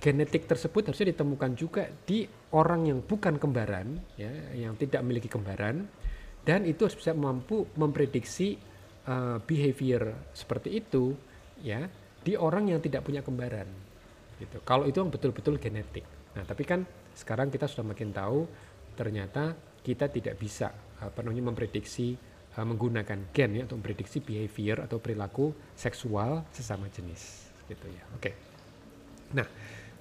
genetik 0.01 0.49
tersebut 0.49 0.91
harusnya 0.91 1.13
ditemukan 1.13 1.53
juga 1.55 1.85
di 2.09 2.25
orang 2.57 2.89
yang 2.89 3.05
bukan 3.05 3.37
kembaran 3.37 4.01
ya 4.17 4.33
yang 4.57 4.73
tidak 4.81 5.05
memiliki 5.05 5.29
kembaran 5.29 5.85
dan 6.41 6.65
itu 6.65 6.89
harus 6.89 6.97
bisa 6.97 7.13
mampu 7.13 7.69
memprediksi 7.77 8.57
uh, 9.05 9.37
behavior 9.45 10.33
seperti 10.33 10.81
itu 10.81 11.13
ya 11.61 11.85
di 12.25 12.33
orang 12.33 12.73
yang 12.73 12.81
tidak 12.81 13.05
punya 13.05 13.21
kembaran 13.21 13.69
gitu. 14.41 14.65
Kalau 14.65 14.89
itu 14.89 15.05
betul-betul 15.05 15.61
genetik. 15.61 16.09
Nah 16.33 16.49
tapi 16.49 16.65
kan 16.65 16.81
sekarang 17.13 17.53
kita 17.53 17.69
sudah 17.69 17.93
makin 17.93 18.09
tahu 18.09 18.49
ternyata 18.97 19.53
kita 19.85 20.09
tidak 20.09 20.41
bisa 20.41 20.73
apa 20.97 21.21
namanya 21.21 21.53
memprediksi 21.53 22.17
menggunakan 22.59 23.31
gen 23.31 23.51
ya 23.55 23.63
untuk 23.65 23.79
memprediksi 23.79 24.19
behavior 24.19 24.83
atau 24.83 24.99
perilaku 24.99 25.55
seksual 25.79 26.43
sesama 26.51 26.91
jenis 26.91 27.51
gitu 27.71 27.87
ya. 27.87 28.03
Oke. 28.19 28.21
Okay. 28.21 28.35
Nah, 29.39 29.47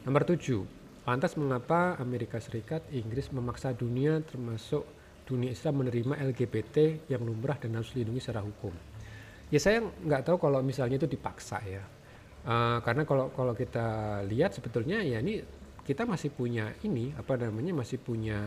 nomor 0.02 0.26
tujuh, 0.26 0.66
lantas 1.06 1.38
mengapa 1.38 1.94
Amerika 2.02 2.42
Serikat, 2.42 2.82
Inggris 2.90 3.30
memaksa 3.30 3.78
dunia 3.78 4.26
termasuk 4.26 4.82
dunia 5.30 5.54
Islam 5.54 5.86
menerima 5.86 6.18
LGBT 6.34 7.06
yang 7.06 7.22
lumrah 7.22 7.62
dan 7.62 7.78
harus 7.78 7.94
dilindungi 7.94 8.18
secara 8.18 8.42
hukum? 8.42 8.74
Ya 9.54 9.62
saya 9.62 9.86
nggak 9.86 10.26
tahu 10.26 10.42
kalau 10.42 10.66
misalnya 10.66 10.98
itu 10.98 11.06
dipaksa 11.06 11.62
ya. 11.62 11.86
Uh, 12.50 12.82
karena 12.82 13.06
kalau 13.06 13.30
kalau 13.36 13.54
kita 13.54 14.22
lihat 14.26 14.58
sebetulnya 14.58 15.06
ya 15.06 15.22
ini 15.22 15.44
kita 15.86 16.06
masih 16.06 16.34
punya 16.34 16.74
ini 16.86 17.14
apa 17.14 17.38
namanya 17.38 17.82
masih 17.82 18.02
punya 18.02 18.38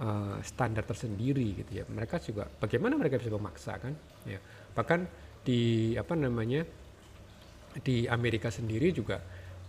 uh, 0.00 0.38
standar 0.44 0.84
tersendiri 0.84 1.64
gitu 1.64 1.82
ya. 1.82 1.84
Mereka 1.88 2.20
juga 2.22 2.48
bagaimana 2.48 2.96
mereka 2.96 3.20
bisa 3.20 3.32
memaksa 3.32 3.78
kan? 3.80 3.92
Ya. 4.28 4.40
Bahkan 4.72 5.00
di 5.46 5.94
apa 5.94 6.14
namanya 6.18 6.66
di 7.80 8.08
Amerika 8.08 8.48
sendiri 8.48 8.90
juga 8.90 9.20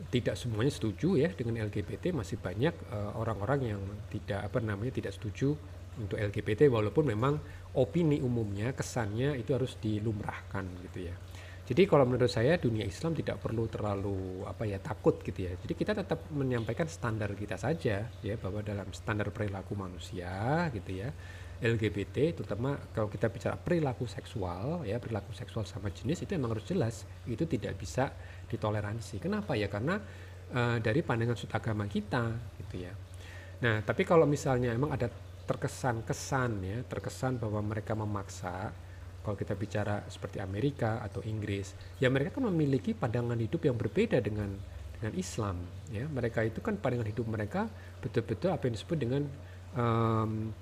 tidak 0.09 0.37
semuanya 0.37 0.71
setuju 0.71 1.17
ya 1.17 1.29
dengan 1.33 1.65
LGBT 1.65 2.13
masih 2.13 2.37
banyak 2.37 2.69
eh, 2.69 3.11
orang-orang 3.17 3.59
uh, 3.65 3.67
yang 3.73 3.81
tidak 4.13 4.45
apa 4.45 4.61
namanya 4.61 4.93
tidak 4.93 5.13
setuju 5.17 5.57
untuk 5.97 6.21
LGBT 6.21 6.69
walaupun 6.69 7.09
memang 7.09 7.41
opini 7.73 8.21
umumnya 8.21 8.77
kesannya 8.77 9.33
itu 9.41 9.57
harus 9.57 9.73
dilumrahkan 9.81 10.65
gitu 10.89 11.09
ya. 11.09 11.15
Jadi 11.67 11.83
kalau 11.83 12.07
menurut 12.07 12.31
saya 12.31 12.55
dunia 12.55 12.87
Islam 12.87 13.11
tidak 13.11 13.43
perlu 13.43 13.67
terlalu 13.67 14.47
apa 14.47 14.63
ya 14.63 14.79
takut 14.79 15.19
gitu 15.19 15.51
ya. 15.51 15.51
Jadi 15.59 15.73
kita 15.75 15.91
tetap 15.91 16.31
menyampaikan 16.31 16.87
standar 16.87 17.35
kita 17.35 17.59
saja 17.59 18.07
ya 18.07 18.35
bahwa 18.39 18.63
dalam 18.63 18.87
standar 18.95 19.35
perilaku 19.35 19.75
manusia 19.75 20.63
gitu 20.71 21.03
ya 21.03 21.11
LGBT 21.59 22.37
terutama 22.37 22.77
kalau 22.93 23.11
kita 23.11 23.27
bicara 23.27 23.59
perilaku 23.59 24.07
seksual 24.07 24.87
ya 24.87 25.01
perilaku 25.01 25.33
seksual 25.33 25.67
sama 25.67 25.89
jenis 25.89 26.23
itu 26.23 26.37
memang 26.37 26.55
harus 26.55 26.69
jelas 26.69 27.03
itu 27.27 27.43
tidak 27.43 27.75
bisa 27.75 28.15
ditoleransi. 28.47 29.19
Kenapa 29.19 29.59
ya? 29.59 29.67
Karena 29.67 29.99
uh, 30.55 30.77
dari 30.79 31.03
pandangan 31.03 31.35
sudut 31.35 31.59
agama 31.59 31.83
kita 31.91 32.31
gitu 32.63 32.75
ya. 32.79 32.93
Nah, 33.57 33.81
tapi 33.81 34.05
kalau 34.05 34.29
misalnya 34.29 34.71
emang 34.71 34.93
ada 34.93 35.09
terkesan-kesan 35.47 36.51
ya, 36.61 36.77
terkesan 36.85 37.41
bahwa 37.41 37.59
mereka 37.59 37.97
memaksa 37.97 38.69
kalau 39.27 39.35
kita 39.35 39.59
bicara 39.59 40.07
seperti 40.07 40.39
Amerika 40.39 41.03
atau 41.03 41.19
Inggris, 41.19 41.75
ya 41.99 42.07
mereka 42.07 42.39
kan 42.39 42.47
memiliki 42.47 42.95
pandangan 42.95 43.35
hidup 43.35 43.67
yang 43.67 43.75
berbeda 43.75 44.23
dengan 44.23 44.55
dengan 44.95 45.13
Islam 45.19 45.59
ya. 45.91 46.07
Mereka 46.07 46.47
itu 46.47 46.63
kan 46.63 46.79
pandangan 46.79 47.11
hidup 47.11 47.27
mereka 47.27 47.67
betul-betul 47.99 48.55
apa 48.55 48.71
yang 48.71 48.79
disebut 48.79 48.95
dengan 48.95 49.27
um, 49.75 50.55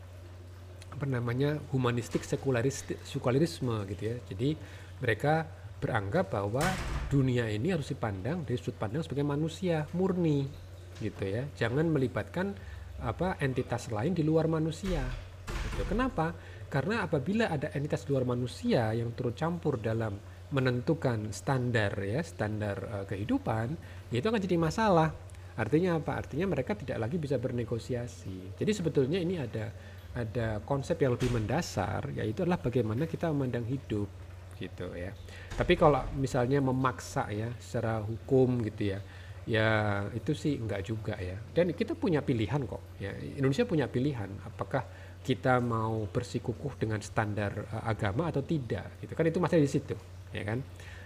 apa 0.97 1.06
namanya 1.06 1.62
humanistik 1.69 2.25
sekularisme 2.25 3.86
gitu 3.93 4.01
ya. 4.01 4.17
Jadi 4.34 4.58
mereka 4.97 5.45
beranggap 5.78 6.34
bahwa 6.34 6.65
dunia 7.13 7.45
ini 7.45 7.69
harus 7.69 7.93
dipandang 7.93 8.49
dari 8.49 8.58
sudut 8.58 8.82
pandang 8.82 9.06
sebagai 9.06 9.30
manusia 9.30 9.86
murni 9.93 10.49
gitu 10.97 11.21
ya. 11.21 11.45
Jangan 11.54 11.86
melibatkan 11.86 12.58
apa 12.97 13.38
entitas 13.45 13.93
lain 13.93 14.17
di 14.17 14.25
luar 14.25 14.49
manusia. 14.49 15.06
Gitu. 15.45 15.86
Kenapa? 15.86 16.34
Karena 16.67 17.06
apabila 17.06 17.47
ada 17.49 17.71
entitas 17.73 18.04
luar 18.10 18.25
manusia 18.25 18.91
yang 18.91 19.13
turut 19.13 19.38
campur 19.38 19.78
dalam 19.80 20.17
menentukan 20.51 21.34
standar 21.34 21.93
ya, 22.01 22.21
standar 22.21 22.78
uh, 22.86 23.06
kehidupan, 23.08 23.75
ya 24.13 24.17
itu 24.21 24.28
akan 24.28 24.41
jadi 24.41 24.58
masalah. 24.58 25.10
Artinya 25.56 25.97
apa? 25.97 26.19
Artinya 26.19 26.51
mereka 26.51 26.75
tidak 26.75 26.99
lagi 26.99 27.15
bisa 27.15 27.39
bernegosiasi. 27.39 28.60
Jadi 28.60 28.71
sebetulnya 28.75 29.19
ini 29.23 29.39
ada 29.39 29.71
ada 30.15 30.63
konsep 30.63 30.95
yang 31.04 31.19
lebih 31.19 31.28
mendasar 31.36 32.08
yaitu 32.15 32.47
adalah 32.47 32.60
bagaimana 32.60 33.04
kita 33.04 33.28
memandang 33.32 33.67
hidup 33.67 34.08
gitu 34.56 34.88
ya. 34.95 35.12
Tapi 35.56 35.75
kalau 35.75 36.04
misalnya 36.15 36.63
memaksa 36.63 37.28
ya 37.32 37.51
secara 37.60 37.99
hukum 37.99 38.63
gitu 38.63 38.95
ya, 38.95 38.99
ya 39.43 39.67
itu 40.15 40.32
sih 40.32 40.56
enggak 40.56 40.88
juga 40.88 41.15
ya. 41.19 41.36
Dan 41.51 41.75
kita 41.75 41.95
punya 41.95 42.23
pilihan 42.23 42.63
kok 42.63 42.95
ya. 42.99 43.12
Indonesia 43.15 43.67
punya 43.67 43.91
pilihan 43.91 44.32
apakah 44.47 44.88
kita 45.25 45.57
mau 45.57 46.05
bersikukuh 46.05 46.77
dengan 46.77 47.01
standar 47.01 47.65
uh, 47.73 47.81
agama 47.89 48.29
atau 48.29 48.45
tidak 48.45 49.01
gitu 49.01 49.17
kan? 49.17 49.25
Itu 49.25 49.41
masih 49.41 49.57
di 49.57 49.69
situ 49.69 49.97
ya 50.29 50.45
kan. 50.45 50.61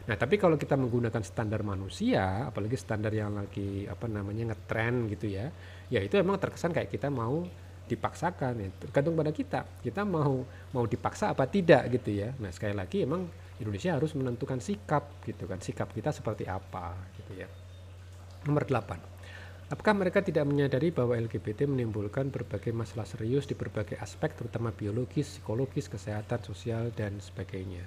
Nah, 0.10 0.18
tapi 0.18 0.42
kalau 0.42 0.58
kita 0.58 0.74
menggunakan 0.74 1.22
standar 1.22 1.62
manusia, 1.62 2.50
apalagi 2.50 2.74
standar 2.74 3.14
yang 3.14 3.38
lagi 3.38 3.86
apa 3.86 4.10
namanya 4.10 4.52
ngetren 4.52 5.06
gitu 5.06 5.30
ya, 5.30 5.54
ya 5.88 6.02
itu 6.02 6.18
emang 6.18 6.42
terkesan 6.42 6.74
kayak 6.74 6.90
kita 6.90 7.14
mau 7.14 7.46
dipaksakan 7.86 8.54
ya. 8.58 8.70
Tergantung 8.90 9.14
pada 9.14 9.30
kita. 9.30 9.62
Kita 9.86 10.02
mau 10.04 10.42
mau 10.74 10.86
dipaksa 10.90 11.32
apa 11.32 11.46
tidak 11.46 11.94
gitu 11.94 12.10
ya. 12.26 12.34
Nah 12.42 12.50
sekali 12.50 12.74
lagi 12.74 13.06
emang 13.06 13.30
Indonesia 13.62 13.94
harus 13.94 14.14
menentukan 14.18 14.58
sikap 14.58 15.22
gitu 15.26 15.46
kan? 15.46 15.62
Sikap 15.62 15.94
kita 15.94 16.10
seperti 16.10 16.50
apa 16.50 16.98
gitu 17.14 17.46
ya. 17.46 17.48
Nomor 18.50 18.66
8 18.66 19.19
apakah 19.70 19.94
mereka 19.94 20.26
tidak 20.26 20.50
menyadari 20.50 20.90
bahwa 20.90 21.14
LGBT 21.14 21.70
menimbulkan 21.70 22.34
berbagai 22.34 22.74
masalah 22.74 23.06
serius 23.06 23.46
di 23.46 23.54
berbagai 23.54 24.02
aspek 24.02 24.34
terutama 24.34 24.74
biologis 24.74 25.40
psikologis 25.40 25.86
kesehatan 25.88 26.42
sosial 26.42 26.90
dan 26.98 27.22
sebagainya? 27.22 27.86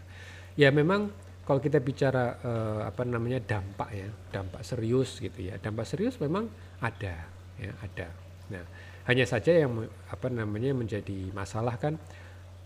Ya 0.54 0.70
memang 0.70 1.10
kalau 1.42 1.58
kita 1.58 1.82
bicara 1.82 2.38
uh, 2.38 2.80
apa 2.86 3.02
namanya 3.02 3.42
dampak 3.42 3.90
ya 3.90 4.08
dampak 4.30 4.62
serius 4.62 5.18
gitu 5.18 5.50
ya. 5.50 5.58
Dampak 5.58 5.84
serius 5.90 6.16
memang 6.22 6.46
ada 6.78 7.26
ya 7.58 7.72
ada. 7.82 8.08
Nah 8.54 8.64
hanya 9.10 9.26
saja 9.26 9.50
yang 9.50 9.82
apa 10.06 10.30
namanya 10.30 10.70
menjadi 10.70 11.34
masalah 11.34 11.74
kan 11.82 11.98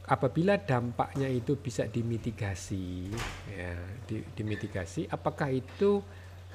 apabila 0.06 0.60
dampaknya 0.60 1.26
itu 1.26 1.58
bisa 1.58 1.88
dimitigasi 1.88 3.10
ya 3.50 3.74
di, 4.06 4.22
dimitigasi 4.36 5.10
apakah 5.10 5.50
itu 5.50 5.98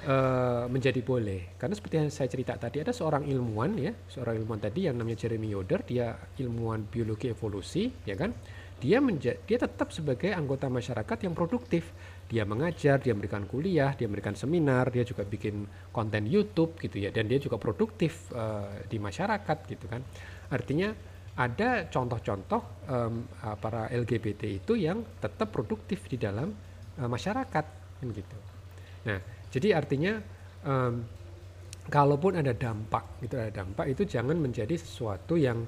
uh, 0.06 0.64
menjadi 0.70 1.00
boleh 1.02 1.58
karena 1.58 1.74
seperti 1.74 1.94
yang 1.98 2.10
saya 2.12 2.28
cerita 2.30 2.58
tadi 2.58 2.82
ada 2.82 2.92
seorang 2.94 3.26
ilmuwan 3.26 3.78
ya 3.78 3.92
seorang 4.10 4.42
ilmuwan 4.42 4.60
tadi 4.62 4.86
yang 4.90 4.96
namanya 4.98 5.26
Jeremy 5.26 5.48
Yoder 5.52 5.80
dia 5.82 6.14
ilmuwan 6.38 6.86
biologi 6.86 7.30
evolusi 7.30 7.90
ya 8.06 8.14
kan 8.18 8.34
dia 8.82 8.98
menja 8.98 9.38
dia 9.46 9.58
tetap 9.62 9.94
sebagai 9.94 10.34
anggota 10.34 10.66
masyarakat 10.66 11.18
yang 11.22 11.34
produktif 11.34 11.94
dia 12.32 12.48
mengajar, 12.48 12.96
dia 12.96 13.12
memberikan 13.12 13.44
kuliah, 13.44 13.92
dia 13.92 14.08
memberikan 14.08 14.32
seminar, 14.32 14.88
dia 14.88 15.04
juga 15.04 15.20
bikin 15.20 15.68
konten 15.92 16.24
YouTube 16.24 16.80
gitu 16.80 16.96
ya, 16.96 17.12
dan 17.12 17.28
dia 17.28 17.36
juga 17.36 17.60
produktif 17.60 18.32
uh, 18.32 18.72
di 18.88 18.96
masyarakat 18.96 19.58
gitu 19.68 19.84
kan. 19.84 20.00
Artinya 20.48 20.96
ada 21.36 21.92
contoh-contoh 21.92 22.88
um, 22.88 23.28
para 23.60 23.92
LGBT 23.92 24.48
itu 24.48 24.80
yang 24.80 25.04
tetap 25.20 25.52
produktif 25.52 26.08
di 26.08 26.16
dalam 26.16 26.56
uh, 26.96 27.04
masyarakat 27.04 27.64
kan 28.00 28.08
gitu. 28.08 28.38
Nah, 29.12 29.20
jadi 29.52 29.76
artinya 29.76 30.16
um, 30.64 31.04
kalaupun 31.92 32.40
ada 32.40 32.56
dampak, 32.56 33.20
itu 33.20 33.36
ada 33.36 33.52
dampak 33.52 33.92
itu 33.92 34.08
jangan 34.08 34.40
menjadi 34.40 34.72
sesuatu 34.80 35.36
yang 35.36 35.60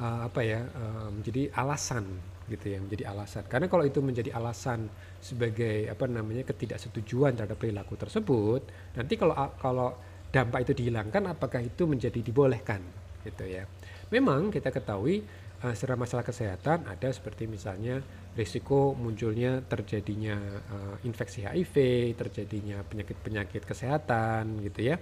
uh, 0.00 0.24
apa 0.24 0.40
ya, 0.40 0.64
uh, 0.64 1.12
menjadi 1.12 1.52
alasan 1.52 2.08
gitu 2.46 2.72
ya 2.72 2.78
menjadi 2.78 3.10
alasan. 3.10 3.44
Karena 3.50 3.66
kalau 3.66 3.84
itu 3.84 3.98
menjadi 4.00 4.32
alasan 4.32 4.88
sebagai 5.18 5.90
apa 5.90 6.06
namanya 6.06 6.46
ketidaksetujuan 6.46 7.34
terhadap 7.34 7.58
perilaku 7.58 7.98
tersebut 7.98 8.62
nanti 8.94 9.18
kalau 9.18 9.34
kalau 9.58 9.98
dampak 10.30 10.62
itu 10.62 10.72
dihilangkan 10.78 11.34
apakah 11.34 11.58
itu 11.58 11.84
menjadi 11.90 12.22
dibolehkan 12.22 12.80
gitu 13.26 13.44
ya. 13.44 13.66
Memang 14.14 14.54
kita 14.54 14.70
ketahui 14.70 15.26
uh, 15.66 15.74
secara 15.74 15.98
masalah 15.98 16.22
kesehatan 16.22 16.86
ada 16.86 17.08
seperti 17.10 17.50
misalnya 17.50 17.98
risiko 18.36 18.92
munculnya 18.92 19.64
terjadinya 19.64 20.36
uh, 20.68 20.96
infeksi 21.08 21.42
HIV 21.42 21.74
terjadinya 22.14 22.84
penyakit-penyakit 22.84 23.64
kesehatan 23.64 24.60
gitu 24.60 24.92
ya. 24.92 24.96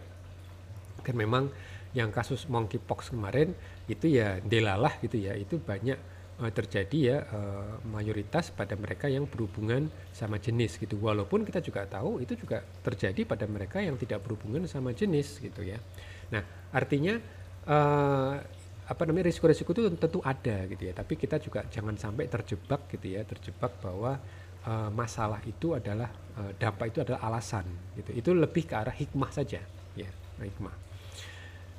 Kan 1.03 1.19
memang 1.19 1.51
yang 1.93 2.15
kasus 2.15 2.47
monkeypox 2.47 3.11
kemarin 3.11 3.55
itu 3.91 4.07
ya 4.09 4.39
delalah 4.41 4.97
gitu 5.03 5.19
ya 5.19 5.35
itu 5.35 5.59
banyak 5.59 5.99
uh, 6.39 6.51
terjadi 6.55 6.99
ya 6.99 7.19
uh, 7.27 7.83
mayoritas 7.91 8.55
pada 8.55 8.79
mereka 8.79 9.11
yang 9.11 9.27
berhubungan 9.27 9.91
sama 10.15 10.39
jenis 10.39 10.79
gitu. 10.79 10.95
Walaupun 11.03 11.43
kita 11.43 11.59
juga 11.59 11.91
tahu 11.91 12.23
itu 12.23 12.39
juga 12.39 12.63
terjadi 12.87 13.27
pada 13.27 13.51
mereka 13.51 13.83
yang 13.83 13.99
tidak 13.99 14.23
berhubungan 14.23 14.67
sama 14.71 14.95
jenis 14.95 15.43
gitu 15.43 15.67
ya. 15.67 15.83
Nah 16.31 16.43
artinya 16.71 17.19
uh, 17.67 18.39
apa 18.85 19.03
namanya 19.09 19.33
risiko-risiko 19.33 19.73
itu 19.73 19.89
tentu 19.97 20.21
ada 20.21 20.69
gitu 20.69 20.83
ya. 20.85 20.93
Tapi 20.93 21.15
kita 21.17 21.41
juga 21.41 21.65
jangan 21.69 21.97
sampai 21.97 22.29
terjebak 22.29 22.89
gitu 22.93 23.07
ya 23.17 23.25
terjebak 23.25 23.81
bahwa 23.81 24.21
uh, 24.69 24.91
masalah 24.93 25.41
itu 25.45 25.73
adalah 25.73 26.13
uh, 26.37 26.53
dampak 26.57 26.93
itu 26.93 27.01
adalah 27.01 27.25
alasan 27.25 27.65
gitu. 27.97 28.13
Itu 28.13 28.31
lebih 28.37 28.69
ke 28.69 28.75
arah 28.77 28.95
hikmah 28.95 29.31
saja 29.33 29.61
ya 29.97 30.11
hikmah. 30.41 30.75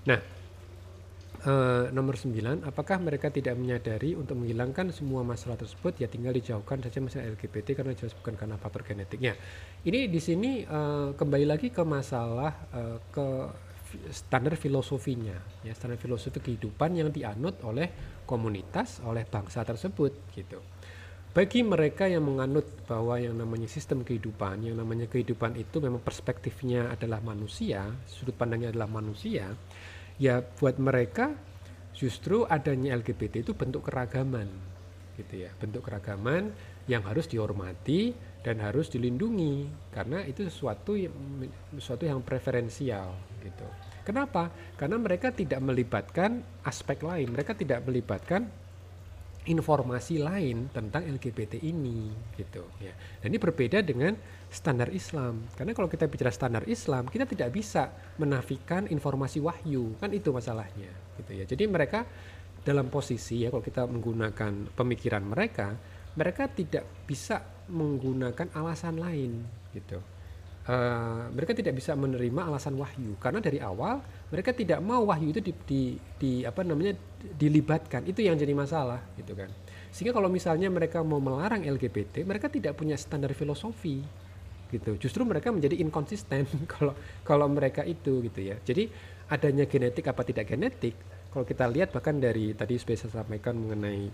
Nah 0.09 0.45
Uh, 1.45 1.93
nomor 1.93 2.17
9, 2.17 2.65
apakah 2.65 2.97
mereka 2.97 3.29
tidak 3.29 3.53
menyadari 3.53 4.17
untuk 4.17 4.33
menghilangkan 4.33 4.89
semua 4.89 5.21
masalah 5.21 5.53
tersebut 5.53 5.93
ya 6.01 6.09
tinggal 6.09 6.33
dijauhkan 6.33 6.81
saja 6.81 6.97
masalah 6.97 7.37
LGBT 7.37 7.77
karena 7.77 7.93
jelas 7.93 8.17
bukan 8.17 8.33
karena 8.33 8.57
faktor 8.57 8.81
genetiknya. 8.81 9.37
Ini 9.85 10.09
di 10.09 10.17
sini 10.17 10.65
uh, 10.65 11.13
kembali 11.13 11.45
lagi 11.45 11.69
ke 11.69 11.85
masalah 11.85 12.49
uh, 12.73 12.97
ke 13.13 13.27
standar 14.11 14.55
filosofinya, 14.59 15.35
ya 15.63 15.71
standar 15.71 15.99
filosofi 15.99 16.39
kehidupan 16.39 16.99
yang 16.99 17.09
dianut 17.09 17.61
oleh 17.63 18.19
komunitas, 18.23 19.01
oleh 19.03 19.23
bangsa 19.27 19.61
tersebut 19.63 20.31
gitu. 20.33 20.59
Bagi 21.35 21.67
mereka 21.67 22.07
yang 22.07 22.23
menganut 22.23 22.87
bahwa 22.87 23.19
yang 23.19 23.35
namanya 23.35 23.67
sistem 23.67 24.07
kehidupan, 24.07 24.63
yang 24.71 24.79
namanya 24.79 25.11
kehidupan 25.11 25.59
itu 25.59 25.83
memang 25.83 25.99
perspektifnya 25.99 26.95
adalah 26.95 27.19
manusia, 27.19 27.91
sudut 28.07 28.39
pandangnya 28.39 28.71
adalah 28.71 28.87
manusia, 28.87 29.51
ya 30.15 30.39
buat 30.39 30.79
mereka 30.79 31.35
justru 31.91 32.47
adanya 32.47 32.95
LGBT 32.95 33.43
itu 33.43 33.51
bentuk 33.55 33.87
keragaman 33.87 34.47
gitu 35.15 35.47
ya 35.47 35.51
bentuk 35.55 35.87
keragaman 35.87 36.51
yang 36.91 37.01
harus 37.07 37.25
dihormati 37.25 38.11
dan 38.43 38.61
harus 38.61 38.91
dilindungi 38.91 39.65
karena 39.89 40.21
itu 40.27 40.45
sesuatu 40.45 40.93
sesuatu 41.73 42.03
yang 42.03 42.21
preferensial 42.21 43.15
gitu. 43.41 43.65
Kenapa? 44.05 44.53
Karena 44.77 45.01
mereka 45.01 45.33
tidak 45.33 45.59
melibatkan 45.65 46.45
aspek 46.61 47.01
lain, 47.01 47.33
mereka 47.33 47.57
tidak 47.57 47.81
melibatkan 47.83 48.45
informasi 49.45 50.17
lain 50.17 50.69
tentang 50.73 51.05
LGBT 51.05 51.61
ini 51.61 52.09
gitu 52.33 52.65
ya. 52.81 52.93
Dan 53.21 53.33
ini 53.33 53.39
berbeda 53.41 53.81
dengan 53.85 54.17
standar 54.49 54.89
Islam. 54.89 55.45
Karena 55.53 55.73
kalau 55.73 55.89
kita 55.89 56.09
bicara 56.09 56.33
standar 56.33 56.65
Islam, 56.65 57.05
kita 57.09 57.29
tidak 57.29 57.53
bisa 57.53 57.93
menafikan 58.17 58.89
informasi 58.89 59.41
wahyu, 59.41 59.97
kan 60.01 60.09
itu 60.13 60.33
masalahnya 60.33 60.89
gitu 61.21 61.31
ya. 61.33 61.45
Jadi 61.45 61.63
mereka 61.69 62.05
dalam 62.65 62.89
posisi 62.89 63.45
ya 63.45 63.53
kalau 63.53 63.61
kita 63.61 63.85
menggunakan 63.85 64.73
pemikiran 64.73 65.21
mereka, 65.21 65.77
mereka 66.17 66.49
tidak 66.49 66.85
bisa 67.05 67.41
menggunakan 67.69 68.49
alasan 68.57 68.97
lain 68.97 69.45
gitu. 69.77 70.01
Uh, 70.65 71.29
mereka 71.29 71.53
tidak 71.53 71.77
bisa 71.77 71.93
menerima 71.93 72.41
alasan 72.49 72.73
wahyu. 72.73 73.13
Karena 73.21 73.37
dari 73.37 73.61
awal 73.61 74.01
mereka 74.33 74.49
tidak 74.49 74.81
mau 74.81 75.05
wahyu 75.05 75.29
itu 75.29 75.41
di, 75.41 75.53
di, 75.61 75.81
di 76.17 76.31
apa 76.41 76.65
namanya 76.65 76.97
dilibatkan. 77.21 78.01
Itu 78.09 78.25
yang 78.25 78.33
jadi 78.33 78.49
masalah 78.57 78.97
gitu 79.13 79.37
kan. 79.37 79.53
Sehingga 79.93 80.11
kalau 80.17 80.25
misalnya 80.25 80.67
mereka 80.73 81.05
mau 81.05 81.21
melarang 81.21 81.61
LGBT 81.61 82.25
mereka 82.25 82.49
tidak 82.49 82.73
punya 82.73 82.97
standar 82.97 83.29
filosofi 83.37 84.01
gitu. 84.73 84.97
Justru 84.97 85.21
mereka 85.21 85.53
menjadi 85.53 85.77
inkonsisten 85.77 86.49
kalau 86.73 86.97
kalau 87.21 87.45
mereka 87.45 87.85
itu 87.85 88.25
gitu 88.25 88.41
ya. 88.41 88.57
Jadi 88.65 88.89
adanya 89.29 89.69
genetik 89.69 90.05
apa 90.09 90.21
tidak 90.25 90.49
genetik 90.49 90.97
kalau 91.35 91.43
kita 91.43 91.67
lihat 91.67 91.91
bahkan 91.91 92.15
dari 92.15 92.55
tadi 92.55 92.79
saya 92.79 93.11
sampaikan 93.11 93.59
mengenai 93.59 94.07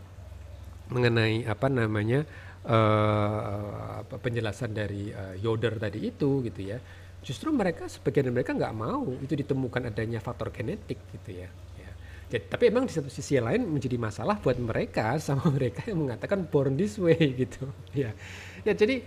mengenai 0.89 1.45
apa 1.45 1.69
namanya 1.69 2.25
uh, 2.67 4.01
penjelasan 4.21 4.75
dari 4.75 5.09
uh, 5.09 5.35
Yoder 5.39 5.77
tadi 5.81 6.09
itu 6.09 6.43
gitu 6.45 6.61
ya. 6.61 6.77
Justru 7.21 7.53
mereka 7.53 7.85
sebagian 7.85 8.29
dari 8.29 8.41
mereka 8.41 8.57
nggak 8.57 8.75
mau 8.75 9.05
itu 9.21 9.33
ditemukan 9.37 9.93
adanya 9.93 10.17
faktor 10.17 10.49
genetik 10.49 10.97
gitu 11.13 11.45
ya, 11.45 11.49
ya. 11.77 11.91
Jadi, 12.33 12.43
tapi 12.49 12.63
emang 12.73 12.89
di 12.89 12.93
satu 12.97 13.13
sisi 13.13 13.37
lain 13.37 13.61
menjadi 13.69 13.97
masalah 14.01 14.41
buat 14.41 14.57
mereka 14.57 15.15
sama 15.21 15.49
mereka 15.53 15.85
yang 15.85 16.05
mengatakan 16.09 16.49
born 16.49 16.73
this 16.77 16.97
way 16.97 17.17
gitu 17.37 17.69
ya. 17.93 18.13
Ya 18.61 18.73
jadi 18.77 19.01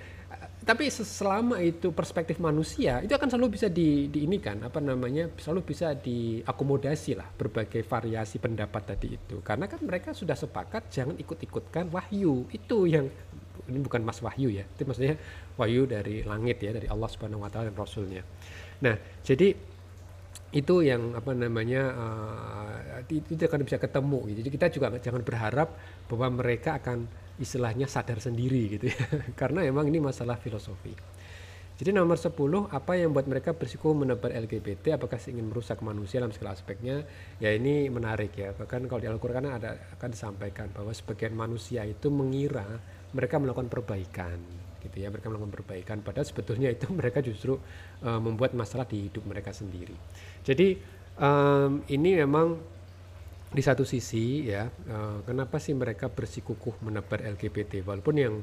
tapi 0.65 0.89
selama 0.89 1.61
itu 1.61 1.93
perspektif 1.93 2.41
manusia 2.41 3.05
itu 3.05 3.13
akan 3.13 3.29
selalu 3.29 3.61
bisa 3.61 3.69
di, 3.69 4.09
di 4.09 4.25
ini 4.25 4.41
kan 4.41 4.65
apa 4.65 4.81
namanya 4.81 5.29
selalu 5.37 5.61
bisa 5.61 5.93
diakomodasi 5.93 7.13
lah 7.21 7.29
berbagai 7.29 7.85
variasi 7.85 8.41
pendapat 8.41 8.97
tadi 8.97 9.13
itu. 9.13 9.45
Karena 9.45 9.69
kan 9.69 9.85
mereka 9.85 10.17
sudah 10.17 10.33
sepakat 10.33 10.89
jangan 10.89 11.21
ikut-ikutkan 11.21 11.93
wahyu 11.93 12.49
itu 12.49 12.89
yang 12.89 13.13
ini 13.71 13.79
bukan 13.81 14.05
mas 14.05 14.21
wahyu 14.21 14.53
ya 14.53 14.65
itu 14.65 14.83
maksudnya 14.85 15.17
wahyu 15.57 15.89
dari 15.89 16.27
langit 16.27 16.61
ya 16.61 16.71
dari 16.75 16.89
Allah 16.91 17.09
subhanahu 17.09 17.45
wa 17.45 17.51
taala 17.51 17.73
dan 17.73 17.77
rasulnya. 17.77 18.23
Nah 18.83 18.95
jadi 19.25 19.55
itu 20.55 20.75
yang 20.87 21.19
apa 21.19 21.35
namanya 21.35 21.83
uh, 21.91 23.03
itu 23.11 23.35
akan 23.35 23.67
bisa 23.67 23.83
ketemu 23.83 24.23
gitu. 24.31 24.39
jadi 24.47 24.51
kita 24.55 24.67
juga 24.71 24.87
jangan 25.03 25.27
berharap 25.27 25.75
bahwa 26.07 26.39
mereka 26.39 26.79
akan 26.79 27.11
istilahnya 27.43 27.91
sadar 27.91 28.23
sendiri 28.23 28.79
gitu 28.79 28.87
ya 28.87 28.99
karena 29.41 29.67
emang 29.67 29.91
ini 29.91 29.99
masalah 29.99 30.39
filosofi. 30.39 30.95
Jadi 31.75 31.91
nomor 31.91 32.15
10 32.15 32.71
apa 32.71 32.95
yang 32.95 33.11
buat 33.11 33.27
mereka 33.27 33.51
bersiko 33.51 33.91
menebar 33.99 34.31
LGBT 34.31 34.95
apakah 34.95 35.19
ingin 35.27 35.51
merusak 35.51 35.83
manusia 35.83 36.23
dalam 36.23 36.31
segala 36.31 36.55
aspeknya? 36.55 37.03
Ya 37.43 37.51
ini 37.51 37.91
menarik 37.91 38.31
ya. 38.39 38.55
Bahkan 38.55 38.87
kalau 38.87 39.03
di 39.03 39.11
Al-Qur'an 39.11 39.43
ada 39.43 39.75
akan 39.99 40.09
disampaikan 40.15 40.71
bahwa 40.71 40.95
sebagian 40.95 41.35
manusia 41.35 41.83
itu 41.83 42.15
mengira 42.15 42.79
mereka 43.15 43.39
melakukan 43.39 43.71
perbaikan 43.71 44.39
gitu 44.83 44.97
ya. 45.01 45.09
Mereka 45.09 45.27
melakukan 45.31 45.55
perbaikan 45.55 45.97
padahal 46.03 46.27
sebetulnya 46.27 46.69
itu 46.75 46.91
mereka 46.99 47.23
justru 47.23 47.57
uh, 48.03 48.21
membuat 48.21 48.53
masalah 48.53 48.85
di 48.85 49.09
hidup 49.09 49.25
mereka 49.25 49.55
sendiri. 49.55 49.95
Jadi 50.43 50.77
um, 51.19 51.81
ini 51.89 52.19
memang 52.19 52.75
di 53.55 53.63
satu 53.63 53.87
sisi 53.87 54.51
ya 54.51 54.67
uh, 54.67 55.23
kenapa 55.23 55.63
sih 55.63 55.79
mereka 55.79 56.11
bersikukuh 56.11 56.83
menebar 56.83 57.23
LGBT 57.23 57.87
walaupun 57.87 58.15
yang 58.19 58.35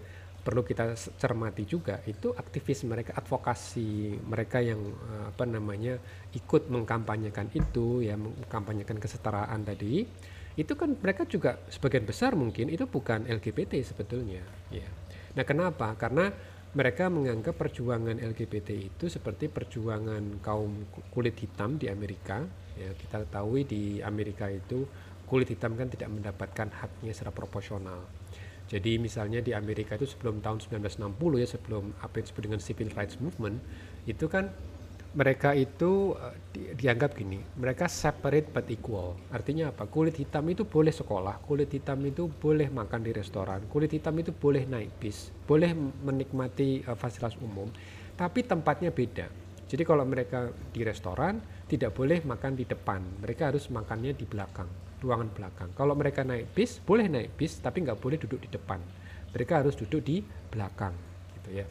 perlu 0.41 0.65
kita 0.65 0.97
cermati 1.19 1.67
juga 1.69 2.01
itu 2.07 2.34
aktivis 2.34 2.88
mereka 2.88 3.13
advokasi 3.19 4.17
mereka 4.23 4.63
yang 4.63 4.79
uh, 4.79 5.29
apa 5.29 5.43
namanya 5.45 5.99
ikut 6.31 6.71
mengkampanyekan 6.71 7.51
itu 7.53 8.07
ya 8.07 8.15
mengkampanyekan 8.15 8.97
kesetaraan 8.97 9.62
tadi 9.67 10.07
itu 10.62 10.78
kan 10.78 10.93
mereka 10.93 11.26
juga 11.26 11.58
sebagian 11.74 12.06
besar 12.06 12.38
mungkin 12.38 12.69
itu 12.69 12.86
bukan 12.86 13.26
LGBT 13.26 13.82
sebetulnya 13.82 14.45
ya. 14.69 14.86
Nah 15.34 15.41
kenapa? 15.41 15.97
Karena 15.97 16.30
mereka 16.78 17.10
menganggap 17.10 17.58
perjuangan 17.58 18.21
LGBT 18.21 18.69
itu 18.78 19.10
seperti 19.10 19.50
perjuangan 19.50 20.39
kaum 20.39 20.86
kulit 21.10 21.36
hitam 21.41 21.82
di 21.82 21.89
Amerika 21.89 22.45
ya. 22.78 22.93
Kita 22.93 23.26
tahu 23.26 23.65
di 23.65 24.06
Amerika 24.06 24.47
itu 24.54 24.86
kulit 25.26 25.50
hitam 25.50 25.74
kan 25.74 25.89
tidak 25.89 26.13
mendapatkan 26.13 26.69
haknya 26.69 27.12
secara 27.12 27.34
proporsional. 27.34 28.06
Jadi 28.71 28.95
misalnya 29.04 29.43
di 29.43 29.52
Amerika 29.52 30.00
itu 30.00 30.08
sebelum 30.08 30.39
tahun 30.39 30.63
1960 30.63 31.43
ya 31.43 31.47
sebelum 31.50 31.91
apa 32.00 32.13
yang 32.21 32.24
disebut 32.24 32.43
dengan 32.47 32.62
civil 32.63 32.89
rights 32.95 33.19
movement 33.19 33.60
itu 34.08 34.32
kan 34.32 34.47
mereka 35.12 35.52
itu 35.52 36.15
uh, 36.15 36.32
di, 36.56 36.71
dianggap 36.71 37.19
gini, 37.19 37.43
mereka 37.60 37.91
separate 37.91 38.47
but 38.52 38.67
equal. 38.71 39.19
Artinya 39.32 39.76
apa? 39.76 39.88
Kulit 39.88 40.15
hitam 40.15 40.47
itu 40.47 40.63
boleh 40.63 40.95
sekolah, 40.95 41.43
kulit 41.43 41.67
hitam 41.71 42.00
itu 42.08 42.32
boleh 42.32 42.71
makan 42.71 43.04
di 43.04 43.12
restoran, 43.12 43.67
kulit 43.67 43.91
hitam 43.91 44.15
itu 44.19 44.32
boleh 44.32 44.63
naik 44.63 44.91
bis, 45.04 45.32
boleh 45.43 45.76
menikmati 45.76 46.88
uh, 46.88 46.95
fasilitas 46.95 47.36
umum, 47.43 47.67
tapi 48.15 48.47
tempatnya 48.47 48.91
beda. 48.91 49.28
Jadi 49.71 49.84
kalau 49.88 50.04
mereka 50.04 50.52
di 50.71 50.84
restoran 50.84 51.39
tidak 51.67 51.95
boleh 51.95 52.19
makan 52.24 52.60
di 52.60 52.67
depan, 52.67 53.00
mereka 53.24 53.52
harus 53.52 53.71
makannya 53.71 54.12
di 54.12 54.28
belakang 54.28 54.67
ruangan 55.02 55.34
belakang. 55.34 55.69
Kalau 55.74 55.97
mereka 55.97 56.21
naik 56.21 56.54
bis, 56.54 56.78
boleh 56.78 57.10
naik 57.10 57.34
bis, 57.36 57.58
tapi 57.58 57.82
nggak 57.82 57.97
boleh 57.97 58.21
duduk 58.21 58.38
di 58.45 58.50
depan. 58.54 58.78
Mereka 59.34 59.65
harus 59.65 59.74
duduk 59.74 60.06
di 60.06 60.21
belakang, 60.54 60.93
gitu 61.41 61.50
ya. 61.63 61.65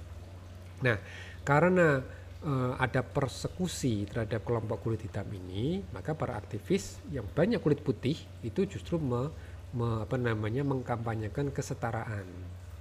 Nah, 0.82 0.98
karena 1.46 2.02
uh, 2.44 2.74
ada 2.80 3.04
persekusi 3.04 4.08
terhadap 4.08 4.44
kelompok 4.44 4.84
kulit 4.84 5.02
hitam 5.04 5.26
ini, 5.32 5.84
maka 5.92 6.16
para 6.16 6.36
aktivis 6.36 7.00
yang 7.12 7.24
banyak 7.28 7.60
kulit 7.60 7.80
putih 7.84 8.16
itu 8.44 8.66
justru 8.66 8.96
me, 8.96 9.28
me, 9.76 10.04
apa 10.04 10.16
namanya 10.16 10.64
mengkampanyekan 10.64 11.52
kesetaraan. 11.52 12.26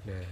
Nah, 0.08 0.28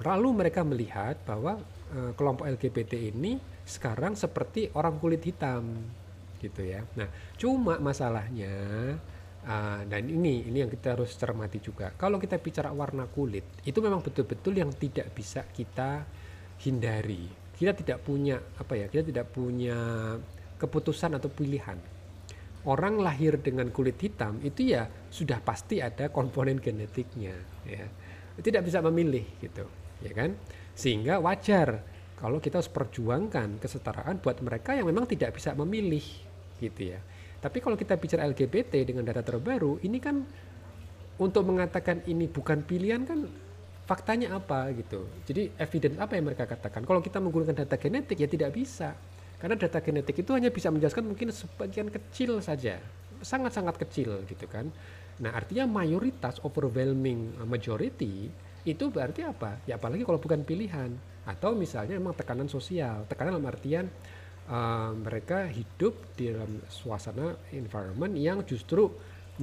lalu 0.00 0.28
mereka 0.44 0.64
melihat 0.64 1.20
bahwa 1.24 1.60
uh, 1.92 2.12
kelompok 2.16 2.48
LGBT 2.48 3.14
ini 3.14 3.38
sekarang 3.64 4.16
seperti 4.16 4.68
orang 4.76 5.00
kulit 5.00 5.24
hitam, 5.24 5.64
gitu 6.40 6.60
ya. 6.64 6.84
Nah, 6.96 7.08
cuma 7.40 7.80
masalahnya 7.80 8.56
Uh, 9.44 9.84
dan 9.92 10.08
ini 10.08 10.40
ini 10.48 10.64
yang 10.64 10.72
kita 10.72 10.96
harus 10.96 11.12
cermati 11.20 11.60
juga. 11.60 11.92
Kalau 12.00 12.16
kita 12.16 12.40
bicara 12.40 12.72
warna 12.72 13.04
kulit, 13.04 13.44
itu 13.68 13.76
memang 13.76 14.00
betul-betul 14.00 14.56
yang 14.56 14.72
tidak 14.72 15.12
bisa 15.12 15.44
kita 15.44 16.00
hindari. 16.64 17.43
Kita 17.64 17.72
tidak 17.72 17.98
punya 18.04 18.36
apa 18.36 18.76
ya? 18.76 18.86
Kita 18.92 19.08
tidak 19.08 19.32
punya 19.32 20.12
keputusan 20.60 21.16
atau 21.16 21.32
pilihan. 21.32 21.80
Orang 22.68 23.00
lahir 23.00 23.40
dengan 23.40 23.72
kulit 23.72 23.96
hitam 24.00 24.40
itu 24.44 24.76
ya 24.76 24.84
sudah 25.08 25.40
pasti 25.40 25.80
ada 25.80 26.12
komponen 26.12 26.60
genetiknya, 26.60 27.36
ya. 27.64 27.88
Tidak 28.36 28.60
bisa 28.60 28.84
memilih 28.84 29.24
gitu, 29.40 29.64
ya 30.04 30.12
kan? 30.12 30.36
Sehingga 30.76 31.20
wajar 31.20 31.80
kalau 32.20 32.40
kita 32.40 32.60
harus 32.60 32.72
perjuangkan 32.72 33.60
kesetaraan 33.60 34.20
buat 34.20 34.40
mereka 34.44 34.76
yang 34.76 34.88
memang 34.88 35.08
tidak 35.08 35.36
bisa 35.36 35.52
memilih, 35.56 36.04
gitu 36.60 36.92
ya 36.92 37.00
tapi 37.44 37.60
kalau 37.60 37.76
kita 37.76 38.00
bicara 38.00 38.24
LGBT 38.24 38.88
dengan 38.88 39.04
data 39.04 39.20
terbaru, 39.20 39.76
ini 39.84 40.00
kan 40.00 40.24
untuk 41.20 41.44
mengatakan 41.44 42.00
ini 42.08 42.24
bukan 42.24 42.64
pilihan 42.64 43.04
kan 43.04 43.28
faktanya 43.84 44.36
apa 44.36 44.72
gitu. 44.72 45.04
Jadi 45.28 45.52
evidence 45.60 45.96
apa 46.00 46.16
yang 46.16 46.24
mereka 46.28 46.44
katakan? 46.48 46.84
Kalau 46.88 47.00
kita 47.04 47.20
menggunakan 47.20 47.64
data 47.64 47.76
genetik 47.76 48.16
ya 48.16 48.28
tidak 48.28 48.50
bisa. 48.56 48.96
Karena 49.36 49.60
data 49.60 49.78
genetik 49.84 50.16
itu 50.24 50.32
hanya 50.32 50.48
bisa 50.48 50.72
menjelaskan 50.72 51.04
mungkin 51.04 51.28
sebagian 51.28 51.92
kecil 51.92 52.40
saja. 52.40 52.80
Sangat-sangat 53.20 53.76
kecil 53.76 54.24
gitu 54.24 54.48
kan. 54.48 54.72
Nah, 55.20 55.36
artinya 55.36 55.68
mayoritas 55.68 56.40
overwhelming 56.42 57.36
majority 57.44 58.32
itu 58.64 58.84
berarti 58.88 59.20
apa? 59.28 59.60
Ya 59.68 59.76
apalagi 59.76 60.02
kalau 60.08 60.16
bukan 60.16 60.40
pilihan 60.42 60.96
atau 61.28 61.52
misalnya 61.52 62.00
memang 62.00 62.16
tekanan 62.16 62.48
sosial. 62.48 63.04
Tekanan 63.04 63.36
dalam 63.36 63.48
artian 63.52 63.84
uh, 64.48 64.96
mereka 64.96 65.44
hidup 65.52 66.16
di 66.16 66.32
dalam 66.32 66.64
suasana 66.72 67.36
environment 67.52 68.16
yang 68.16 68.40
justru 68.48 68.88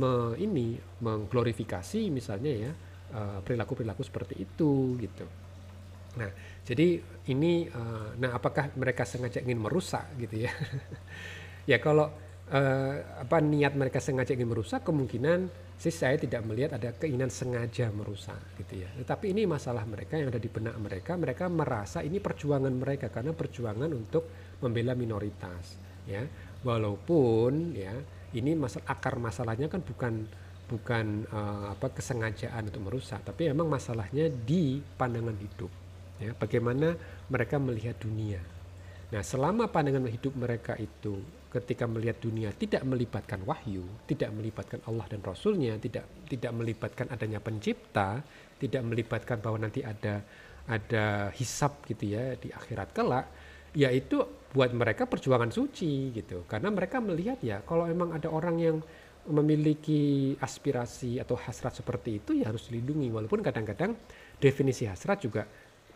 me, 0.02 0.34
ini 0.42 0.82
mengglorifikasi 1.02 2.10
misalnya 2.10 2.54
ya 2.70 2.72
uh, 3.12 3.39
perilaku-perilaku 3.45 4.02
seperti 4.02 4.36
itu 4.41 4.97
gitu. 5.00 5.28
Nah, 6.12 6.32
jadi 6.67 7.00
ini 7.32 7.71
uh, 7.71 8.15
nah 8.19 8.36
apakah 8.36 8.76
mereka 8.76 9.08
sengaja 9.08 9.39
ingin 9.39 9.60
merusak 9.60 10.12
gitu 10.19 10.43
ya? 10.47 10.52
ya 11.71 11.78
kalau 11.80 12.12
uh, 12.52 12.95
apa 13.24 13.38
niat 13.39 13.74
mereka 13.80 14.04
sengaja 14.04 14.36
ingin 14.36 14.52
merusak 14.52 14.84
kemungkinan 14.84 15.47
sih 15.82 15.89
saya 15.89 16.13
tidak 16.13 16.45
melihat 16.45 16.78
ada 16.78 16.93
keinginan 16.93 17.34
sengaja 17.34 17.89
merusak 17.89 18.38
gitu 18.62 18.86
ya 18.86 18.89
tetapi 19.02 19.34
ini 19.34 19.50
masalah 19.50 19.82
mereka 19.89 20.13
yang 20.13 20.30
ada 20.30 20.38
di 20.38 20.45
benak 20.45 20.78
mereka 20.78 21.17
mereka 21.17 21.50
merasa 21.50 22.06
ini 22.06 22.21
perjuangan 22.21 22.69
mereka 22.69 23.10
karena 23.10 23.34
perjuangan 23.34 23.89
untuk 23.89 24.30
membela 24.62 24.93
minoritas 24.93 25.82
ya 26.06 26.21
walaupun 26.62 27.74
ya 27.74 27.97
ini 28.38 28.54
masalah 28.54 28.86
akar 28.93 29.17
masalahnya 29.17 29.67
kan 29.74 29.82
bukan 29.82 30.30
bukan 30.72 31.28
uh, 31.28 31.76
apa 31.76 31.92
kesengajaan 31.92 32.72
untuk 32.72 32.88
merusak 32.88 33.20
tapi 33.28 33.52
memang 33.52 33.68
masalahnya 33.68 34.32
di 34.32 34.80
pandangan 34.96 35.36
hidup 35.36 35.72
ya 36.24 36.32
bagaimana 36.32 36.96
mereka 37.28 37.60
melihat 37.60 38.00
dunia 38.00 38.40
nah 39.12 39.20
selama 39.20 39.68
pandangan 39.68 40.08
hidup 40.08 40.32
mereka 40.40 40.80
itu 40.80 41.20
ketika 41.52 41.84
melihat 41.84 42.16
dunia 42.24 42.56
tidak 42.56 42.82
melibatkan 42.88 43.44
wahyu, 43.44 43.84
tidak 44.08 44.32
melibatkan 44.32 44.80
Allah 44.88 45.04
dan 45.12 45.20
Rasulnya, 45.20 45.76
tidak 45.84 46.08
tidak 46.32 46.52
melibatkan 46.56 47.12
adanya 47.12 47.44
pencipta, 47.44 48.24
tidak 48.56 48.82
melibatkan 48.88 49.44
bahwa 49.44 49.68
nanti 49.68 49.84
ada 49.84 50.24
ada 50.72 51.28
hisap 51.36 51.84
gitu 51.92 52.16
ya 52.16 52.40
di 52.40 52.56
akhirat 52.56 52.96
kelak, 52.96 53.28
yaitu 53.76 54.24
buat 54.56 54.72
mereka 54.72 55.04
perjuangan 55.12 55.52
suci 55.52 56.16
gitu. 56.16 56.48
Karena 56.48 56.72
mereka 56.72 57.04
melihat 57.04 57.44
ya 57.44 57.60
kalau 57.68 57.84
emang 57.84 58.16
ada 58.16 58.32
orang 58.32 58.56
yang 58.56 58.78
memiliki 59.30 60.34
aspirasi 60.42 61.22
atau 61.22 61.38
hasrat 61.38 61.78
seperti 61.78 62.24
itu 62.24 62.32
ya 62.42 62.50
harus 62.50 62.66
dilindungi. 62.70 63.14
Walaupun 63.14 63.46
kadang-kadang 63.46 63.94
definisi 64.42 64.90
hasrat 64.90 65.22
juga 65.22 65.46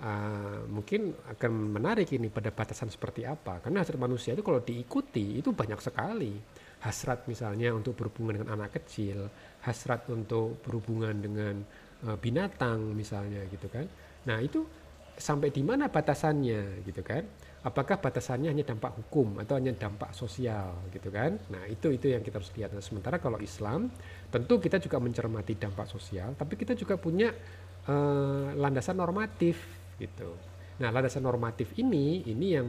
uh, 0.01 0.61
mungkin 0.69 1.09
akan 1.33 1.51
menarik 1.73 2.13
ini 2.13 2.29
pada 2.29 2.53
batasan 2.53 2.93
seperti 2.93 3.25
apa. 3.25 3.63
Karena 3.65 3.81
hasrat 3.81 3.97
manusia 3.97 4.37
itu 4.37 4.45
kalau 4.45 4.61
diikuti 4.61 5.41
itu 5.41 5.49
banyak 5.49 5.81
sekali. 5.81 6.37
Hasrat 6.85 7.25
misalnya 7.25 7.73
untuk 7.73 7.97
berhubungan 7.97 8.41
dengan 8.45 8.61
anak 8.61 8.77
kecil 8.77 9.25
hasrat 9.65 10.05
untuk 10.13 10.61
berhubungan 10.61 11.17
dengan 11.17 11.65
uh, 12.05 12.17
binatang 12.21 12.93
misalnya 12.93 13.41
gitu 13.49 13.65
kan. 13.73 13.89
Nah 14.29 14.37
itu 14.37 14.61
sampai 15.17 15.49
di 15.49 15.63
mana 15.63 15.87
batasannya 15.87 16.83
gitu 16.83 17.01
kan 17.01 17.23
apakah 17.65 17.97
batasannya 17.97 18.53
hanya 18.53 18.61
dampak 18.61 18.93
hukum 18.93 19.41
atau 19.41 19.57
hanya 19.57 19.73
dampak 19.73 20.13
sosial 20.13 20.85
gitu 20.93 21.09
kan 21.09 21.41
nah 21.49 21.65
itu 21.65 21.89
itu 21.89 22.13
yang 22.13 22.21
kita 22.21 22.37
harus 22.37 22.53
lihat 22.53 22.77
nah, 22.77 22.83
sementara 22.85 23.17
kalau 23.17 23.41
Islam 23.41 23.89
tentu 24.29 24.61
kita 24.61 24.77
juga 24.77 25.01
mencermati 25.01 25.57
dampak 25.57 25.89
sosial 25.89 26.37
tapi 26.37 26.53
kita 26.53 26.77
juga 26.77 26.95
punya 27.01 27.33
uh, 27.89 28.53
landasan 28.57 28.97
normatif 28.97 29.57
gitu. 30.01 30.35
Nah 30.81 30.89
landasan 30.91 31.23
normatif 31.23 31.71
ini 31.79 32.25
ini 32.27 32.47
yang 32.57 32.67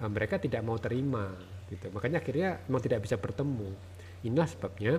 uh, 0.00 0.10
mereka 0.10 0.38
tidak 0.38 0.62
mau 0.64 0.78
terima 0.78 1.32
gitu. 1.68 1.90
Makanya 1.92 2.22
akhirnya 2.22 2.62
memang 2.68 2.82
tidak 2.84 3.00
bisa 3.04 3.16
bertemu. 3.18 3.68
Inilah 4.26 4.48
sebabnya 4.48 4.94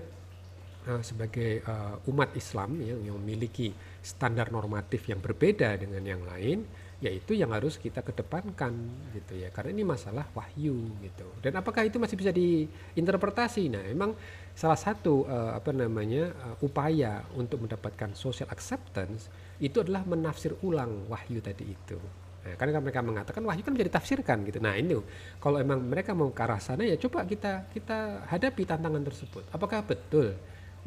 uh, 0.90 1.02
sebagai 1.04 1.64
uh, 1.66 1.98
umat 2.12 2.34
Islam 2.36 2.80
ya, 2.80 2.96
yang 3.00 3.18
memiliki 3.20 3.74
standar 4.04 4.52
normatif 4.54 5.08
yang 5.10 5.20
berbeda 5.20 5.76
dengan 5.80 6.04
yang 6.04 6.22
lain, 6.24 6.64
yaitu 7.00 7.32
yang 7.32 7.56
harus 7.56 7.80
kita 7.80 8.04
kedepankan 8.04 8.76
gitu 9.16 9.40
ya. 9.40 9.48
Karena 9.56 9.72
ini 9.72 9.84
masalah 9.88 10.28
wahyu 10.36 10.76
gitu. 11.00 11.28
Dan 11.40 11.56
apakah 11.56 11.88
itu 11.88 11.96
masih 11.96 12.20
bisa 12.20 12.32
diinterpretasi? 12.36 13.72
Nah, 13.72 13.84
memang 13.88 14.12
salah 14.52 14.76
satu 14.76 15.24
uh, 15.24 15.56
apa 15.56 15.72
namanya 15.72 16.36
uh, 16.36 16.56
upaya 16.60 17.24
untuk 17.40 17.64
mendapatkan 17.64 18.12
social 18.12 18.52
acceptance 18.52 19.32
itu 19.64 19.80
adalah 19.80 20.04
menafsir 20.04 20.60
ulang 20.60 21.08
wahyu 21.08 21.40
tadi 21.40 21.72
itu. 21.72 22.00
Nah, 22.44 22.56
karena 22.60 22.84
mereka 22.84 23.00
mengatakan 23.00 23.44
wahyu 23.48 23.64
kan 23.64 23.72
menjadi 23.76 23.96
tafsirkan 24.00 24.44
gitu. 24.48 24.60
Nah 24.60 24.76
ini 24.76 24.96
kalau 25.40 25.60
emang 25.60 25.80
mereka 25.80 26.12
mau 26.12 26.32
ke 26.32 26.42
arah 26.44 26.60
sana 26.60 26.88
ya 26.88 26.96
coba 27.00 27.24
kita 27.24 27.68
kita 27.72 28.28
hadapi 28.28 28.64
tantangan 28.68 29.04
tersebut. 29.08 29.44
Apakah 29.56 29.84
betul 29.88 30.36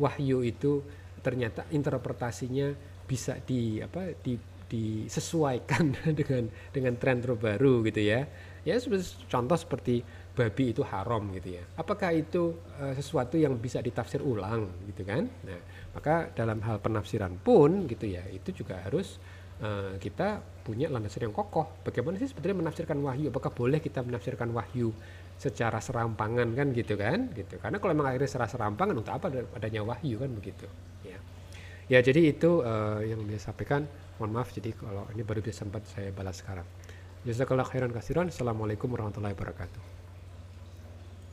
wahyu 0.00 0.44
itu 0.44 0.84
ternyata 1.20 1.68
interpretasinya 1.72 2.72
bisa 3.04 3.36
di 3.44 3.78
apa 3.78 4.16
di 4.24 4.51
disesuaikan 4.72 5.92
dengan 6.18 6.48
dengan 6.72 6.96
tren 6.96 7.20
terbaru 7.20 7.84
gitu 7.84 8.00
ya. 8.00 8.24
Ya 8.62 8.78
contoh 9.28 9.58
seperti 9.58 10.00
babi 10.32 10.72
itu 10.72 10.80
haram 10.86 11.28
gitu 11.36 11.60
ya. 11.60 11.62
Apakah 11.76 12.16
itu 12.16 12.56
uh, 12.80 12.94
sesuatu 12.96 13.36
yang 13.36 13.60
bisa 13.60 13.84
ditafsir 13.84 14.24
ulang 14.24 14.72
gitu 14.88 15.04
kan? 15.04 15.28
Nah, 15.44 15.60
maka 15.92 16.32
dalam 16.32 16.62
hal 16.64 16.80
penafsiran 16.80 17.36
pun 17.36 17.84
gitu 17.84 18.08
ya, 18.08 18.24
itu 18.32 18.64
juga 18.64 18.80
harus 18.80 19.20
uh, 19.60 19.98
kita 20.00 20.40
punya 20.64 20.88
landasan 20.88 21.28
yang 21.28 21.36
kokoh. 21.36 21.84
Bagaimana 21.84 22.16
sih 22.16 22.32
sebetulnya 22.32 22.64
menafsirkan 22.64 22.96
wahyu? 23.04 23.28
Apakah 23.28 23.52
boleh 23.52 23.82
kita 23.82 24.00
menafsirkan 24.00 24.48
wahyu 24.56 24.94
secara 25.36 25.82
serampangan 25.82 26.48
kan 26.56 26.72
gitu 26.72 26.94
kan? 26.96 27.28
Gitu. 27.34 27.60
Karena 27.60 27.76
kalau 27.76 27.92
memang 27.92 28.14
akhirnya 28.14 28.30
secara 28.30 28.48
serampangan 28.48 28.94
untuk 28.96 29.12
apa 29.12 29.26
adanya 29.52 29.84
wahyu 29.84 30.16
kan 30.16 30.30
begitu. 30.32 30.64
Ya. 31.90 32.02
Jadi 32.02 32.30
itu 32.30 32.60
uh, 32.62 33.00
yang 33.02 33.22
dia 33.26 33.40
sampaikan. 33.40 33.86
Mohon 34.20 34.32
maaf 34.38 34.54
jadi 34.54 34.70
kalau 34.76 35.08
ini 35.10 35.22
baru 35.26 35.40
bisa 35.42 35.64
sempat 35.64 35.82
saya 35.88 36.14
balas 36.14 36.38
sekarang. 36.38 36.66
Jazakallah 37.26 37.66
khairan 37.66 37.90
kasiran. 37.90 38.30
Assalamualaikum 38.30 38.90
warahmatullahi 38.90 39.34
wabarakatuh. 39.34 40.01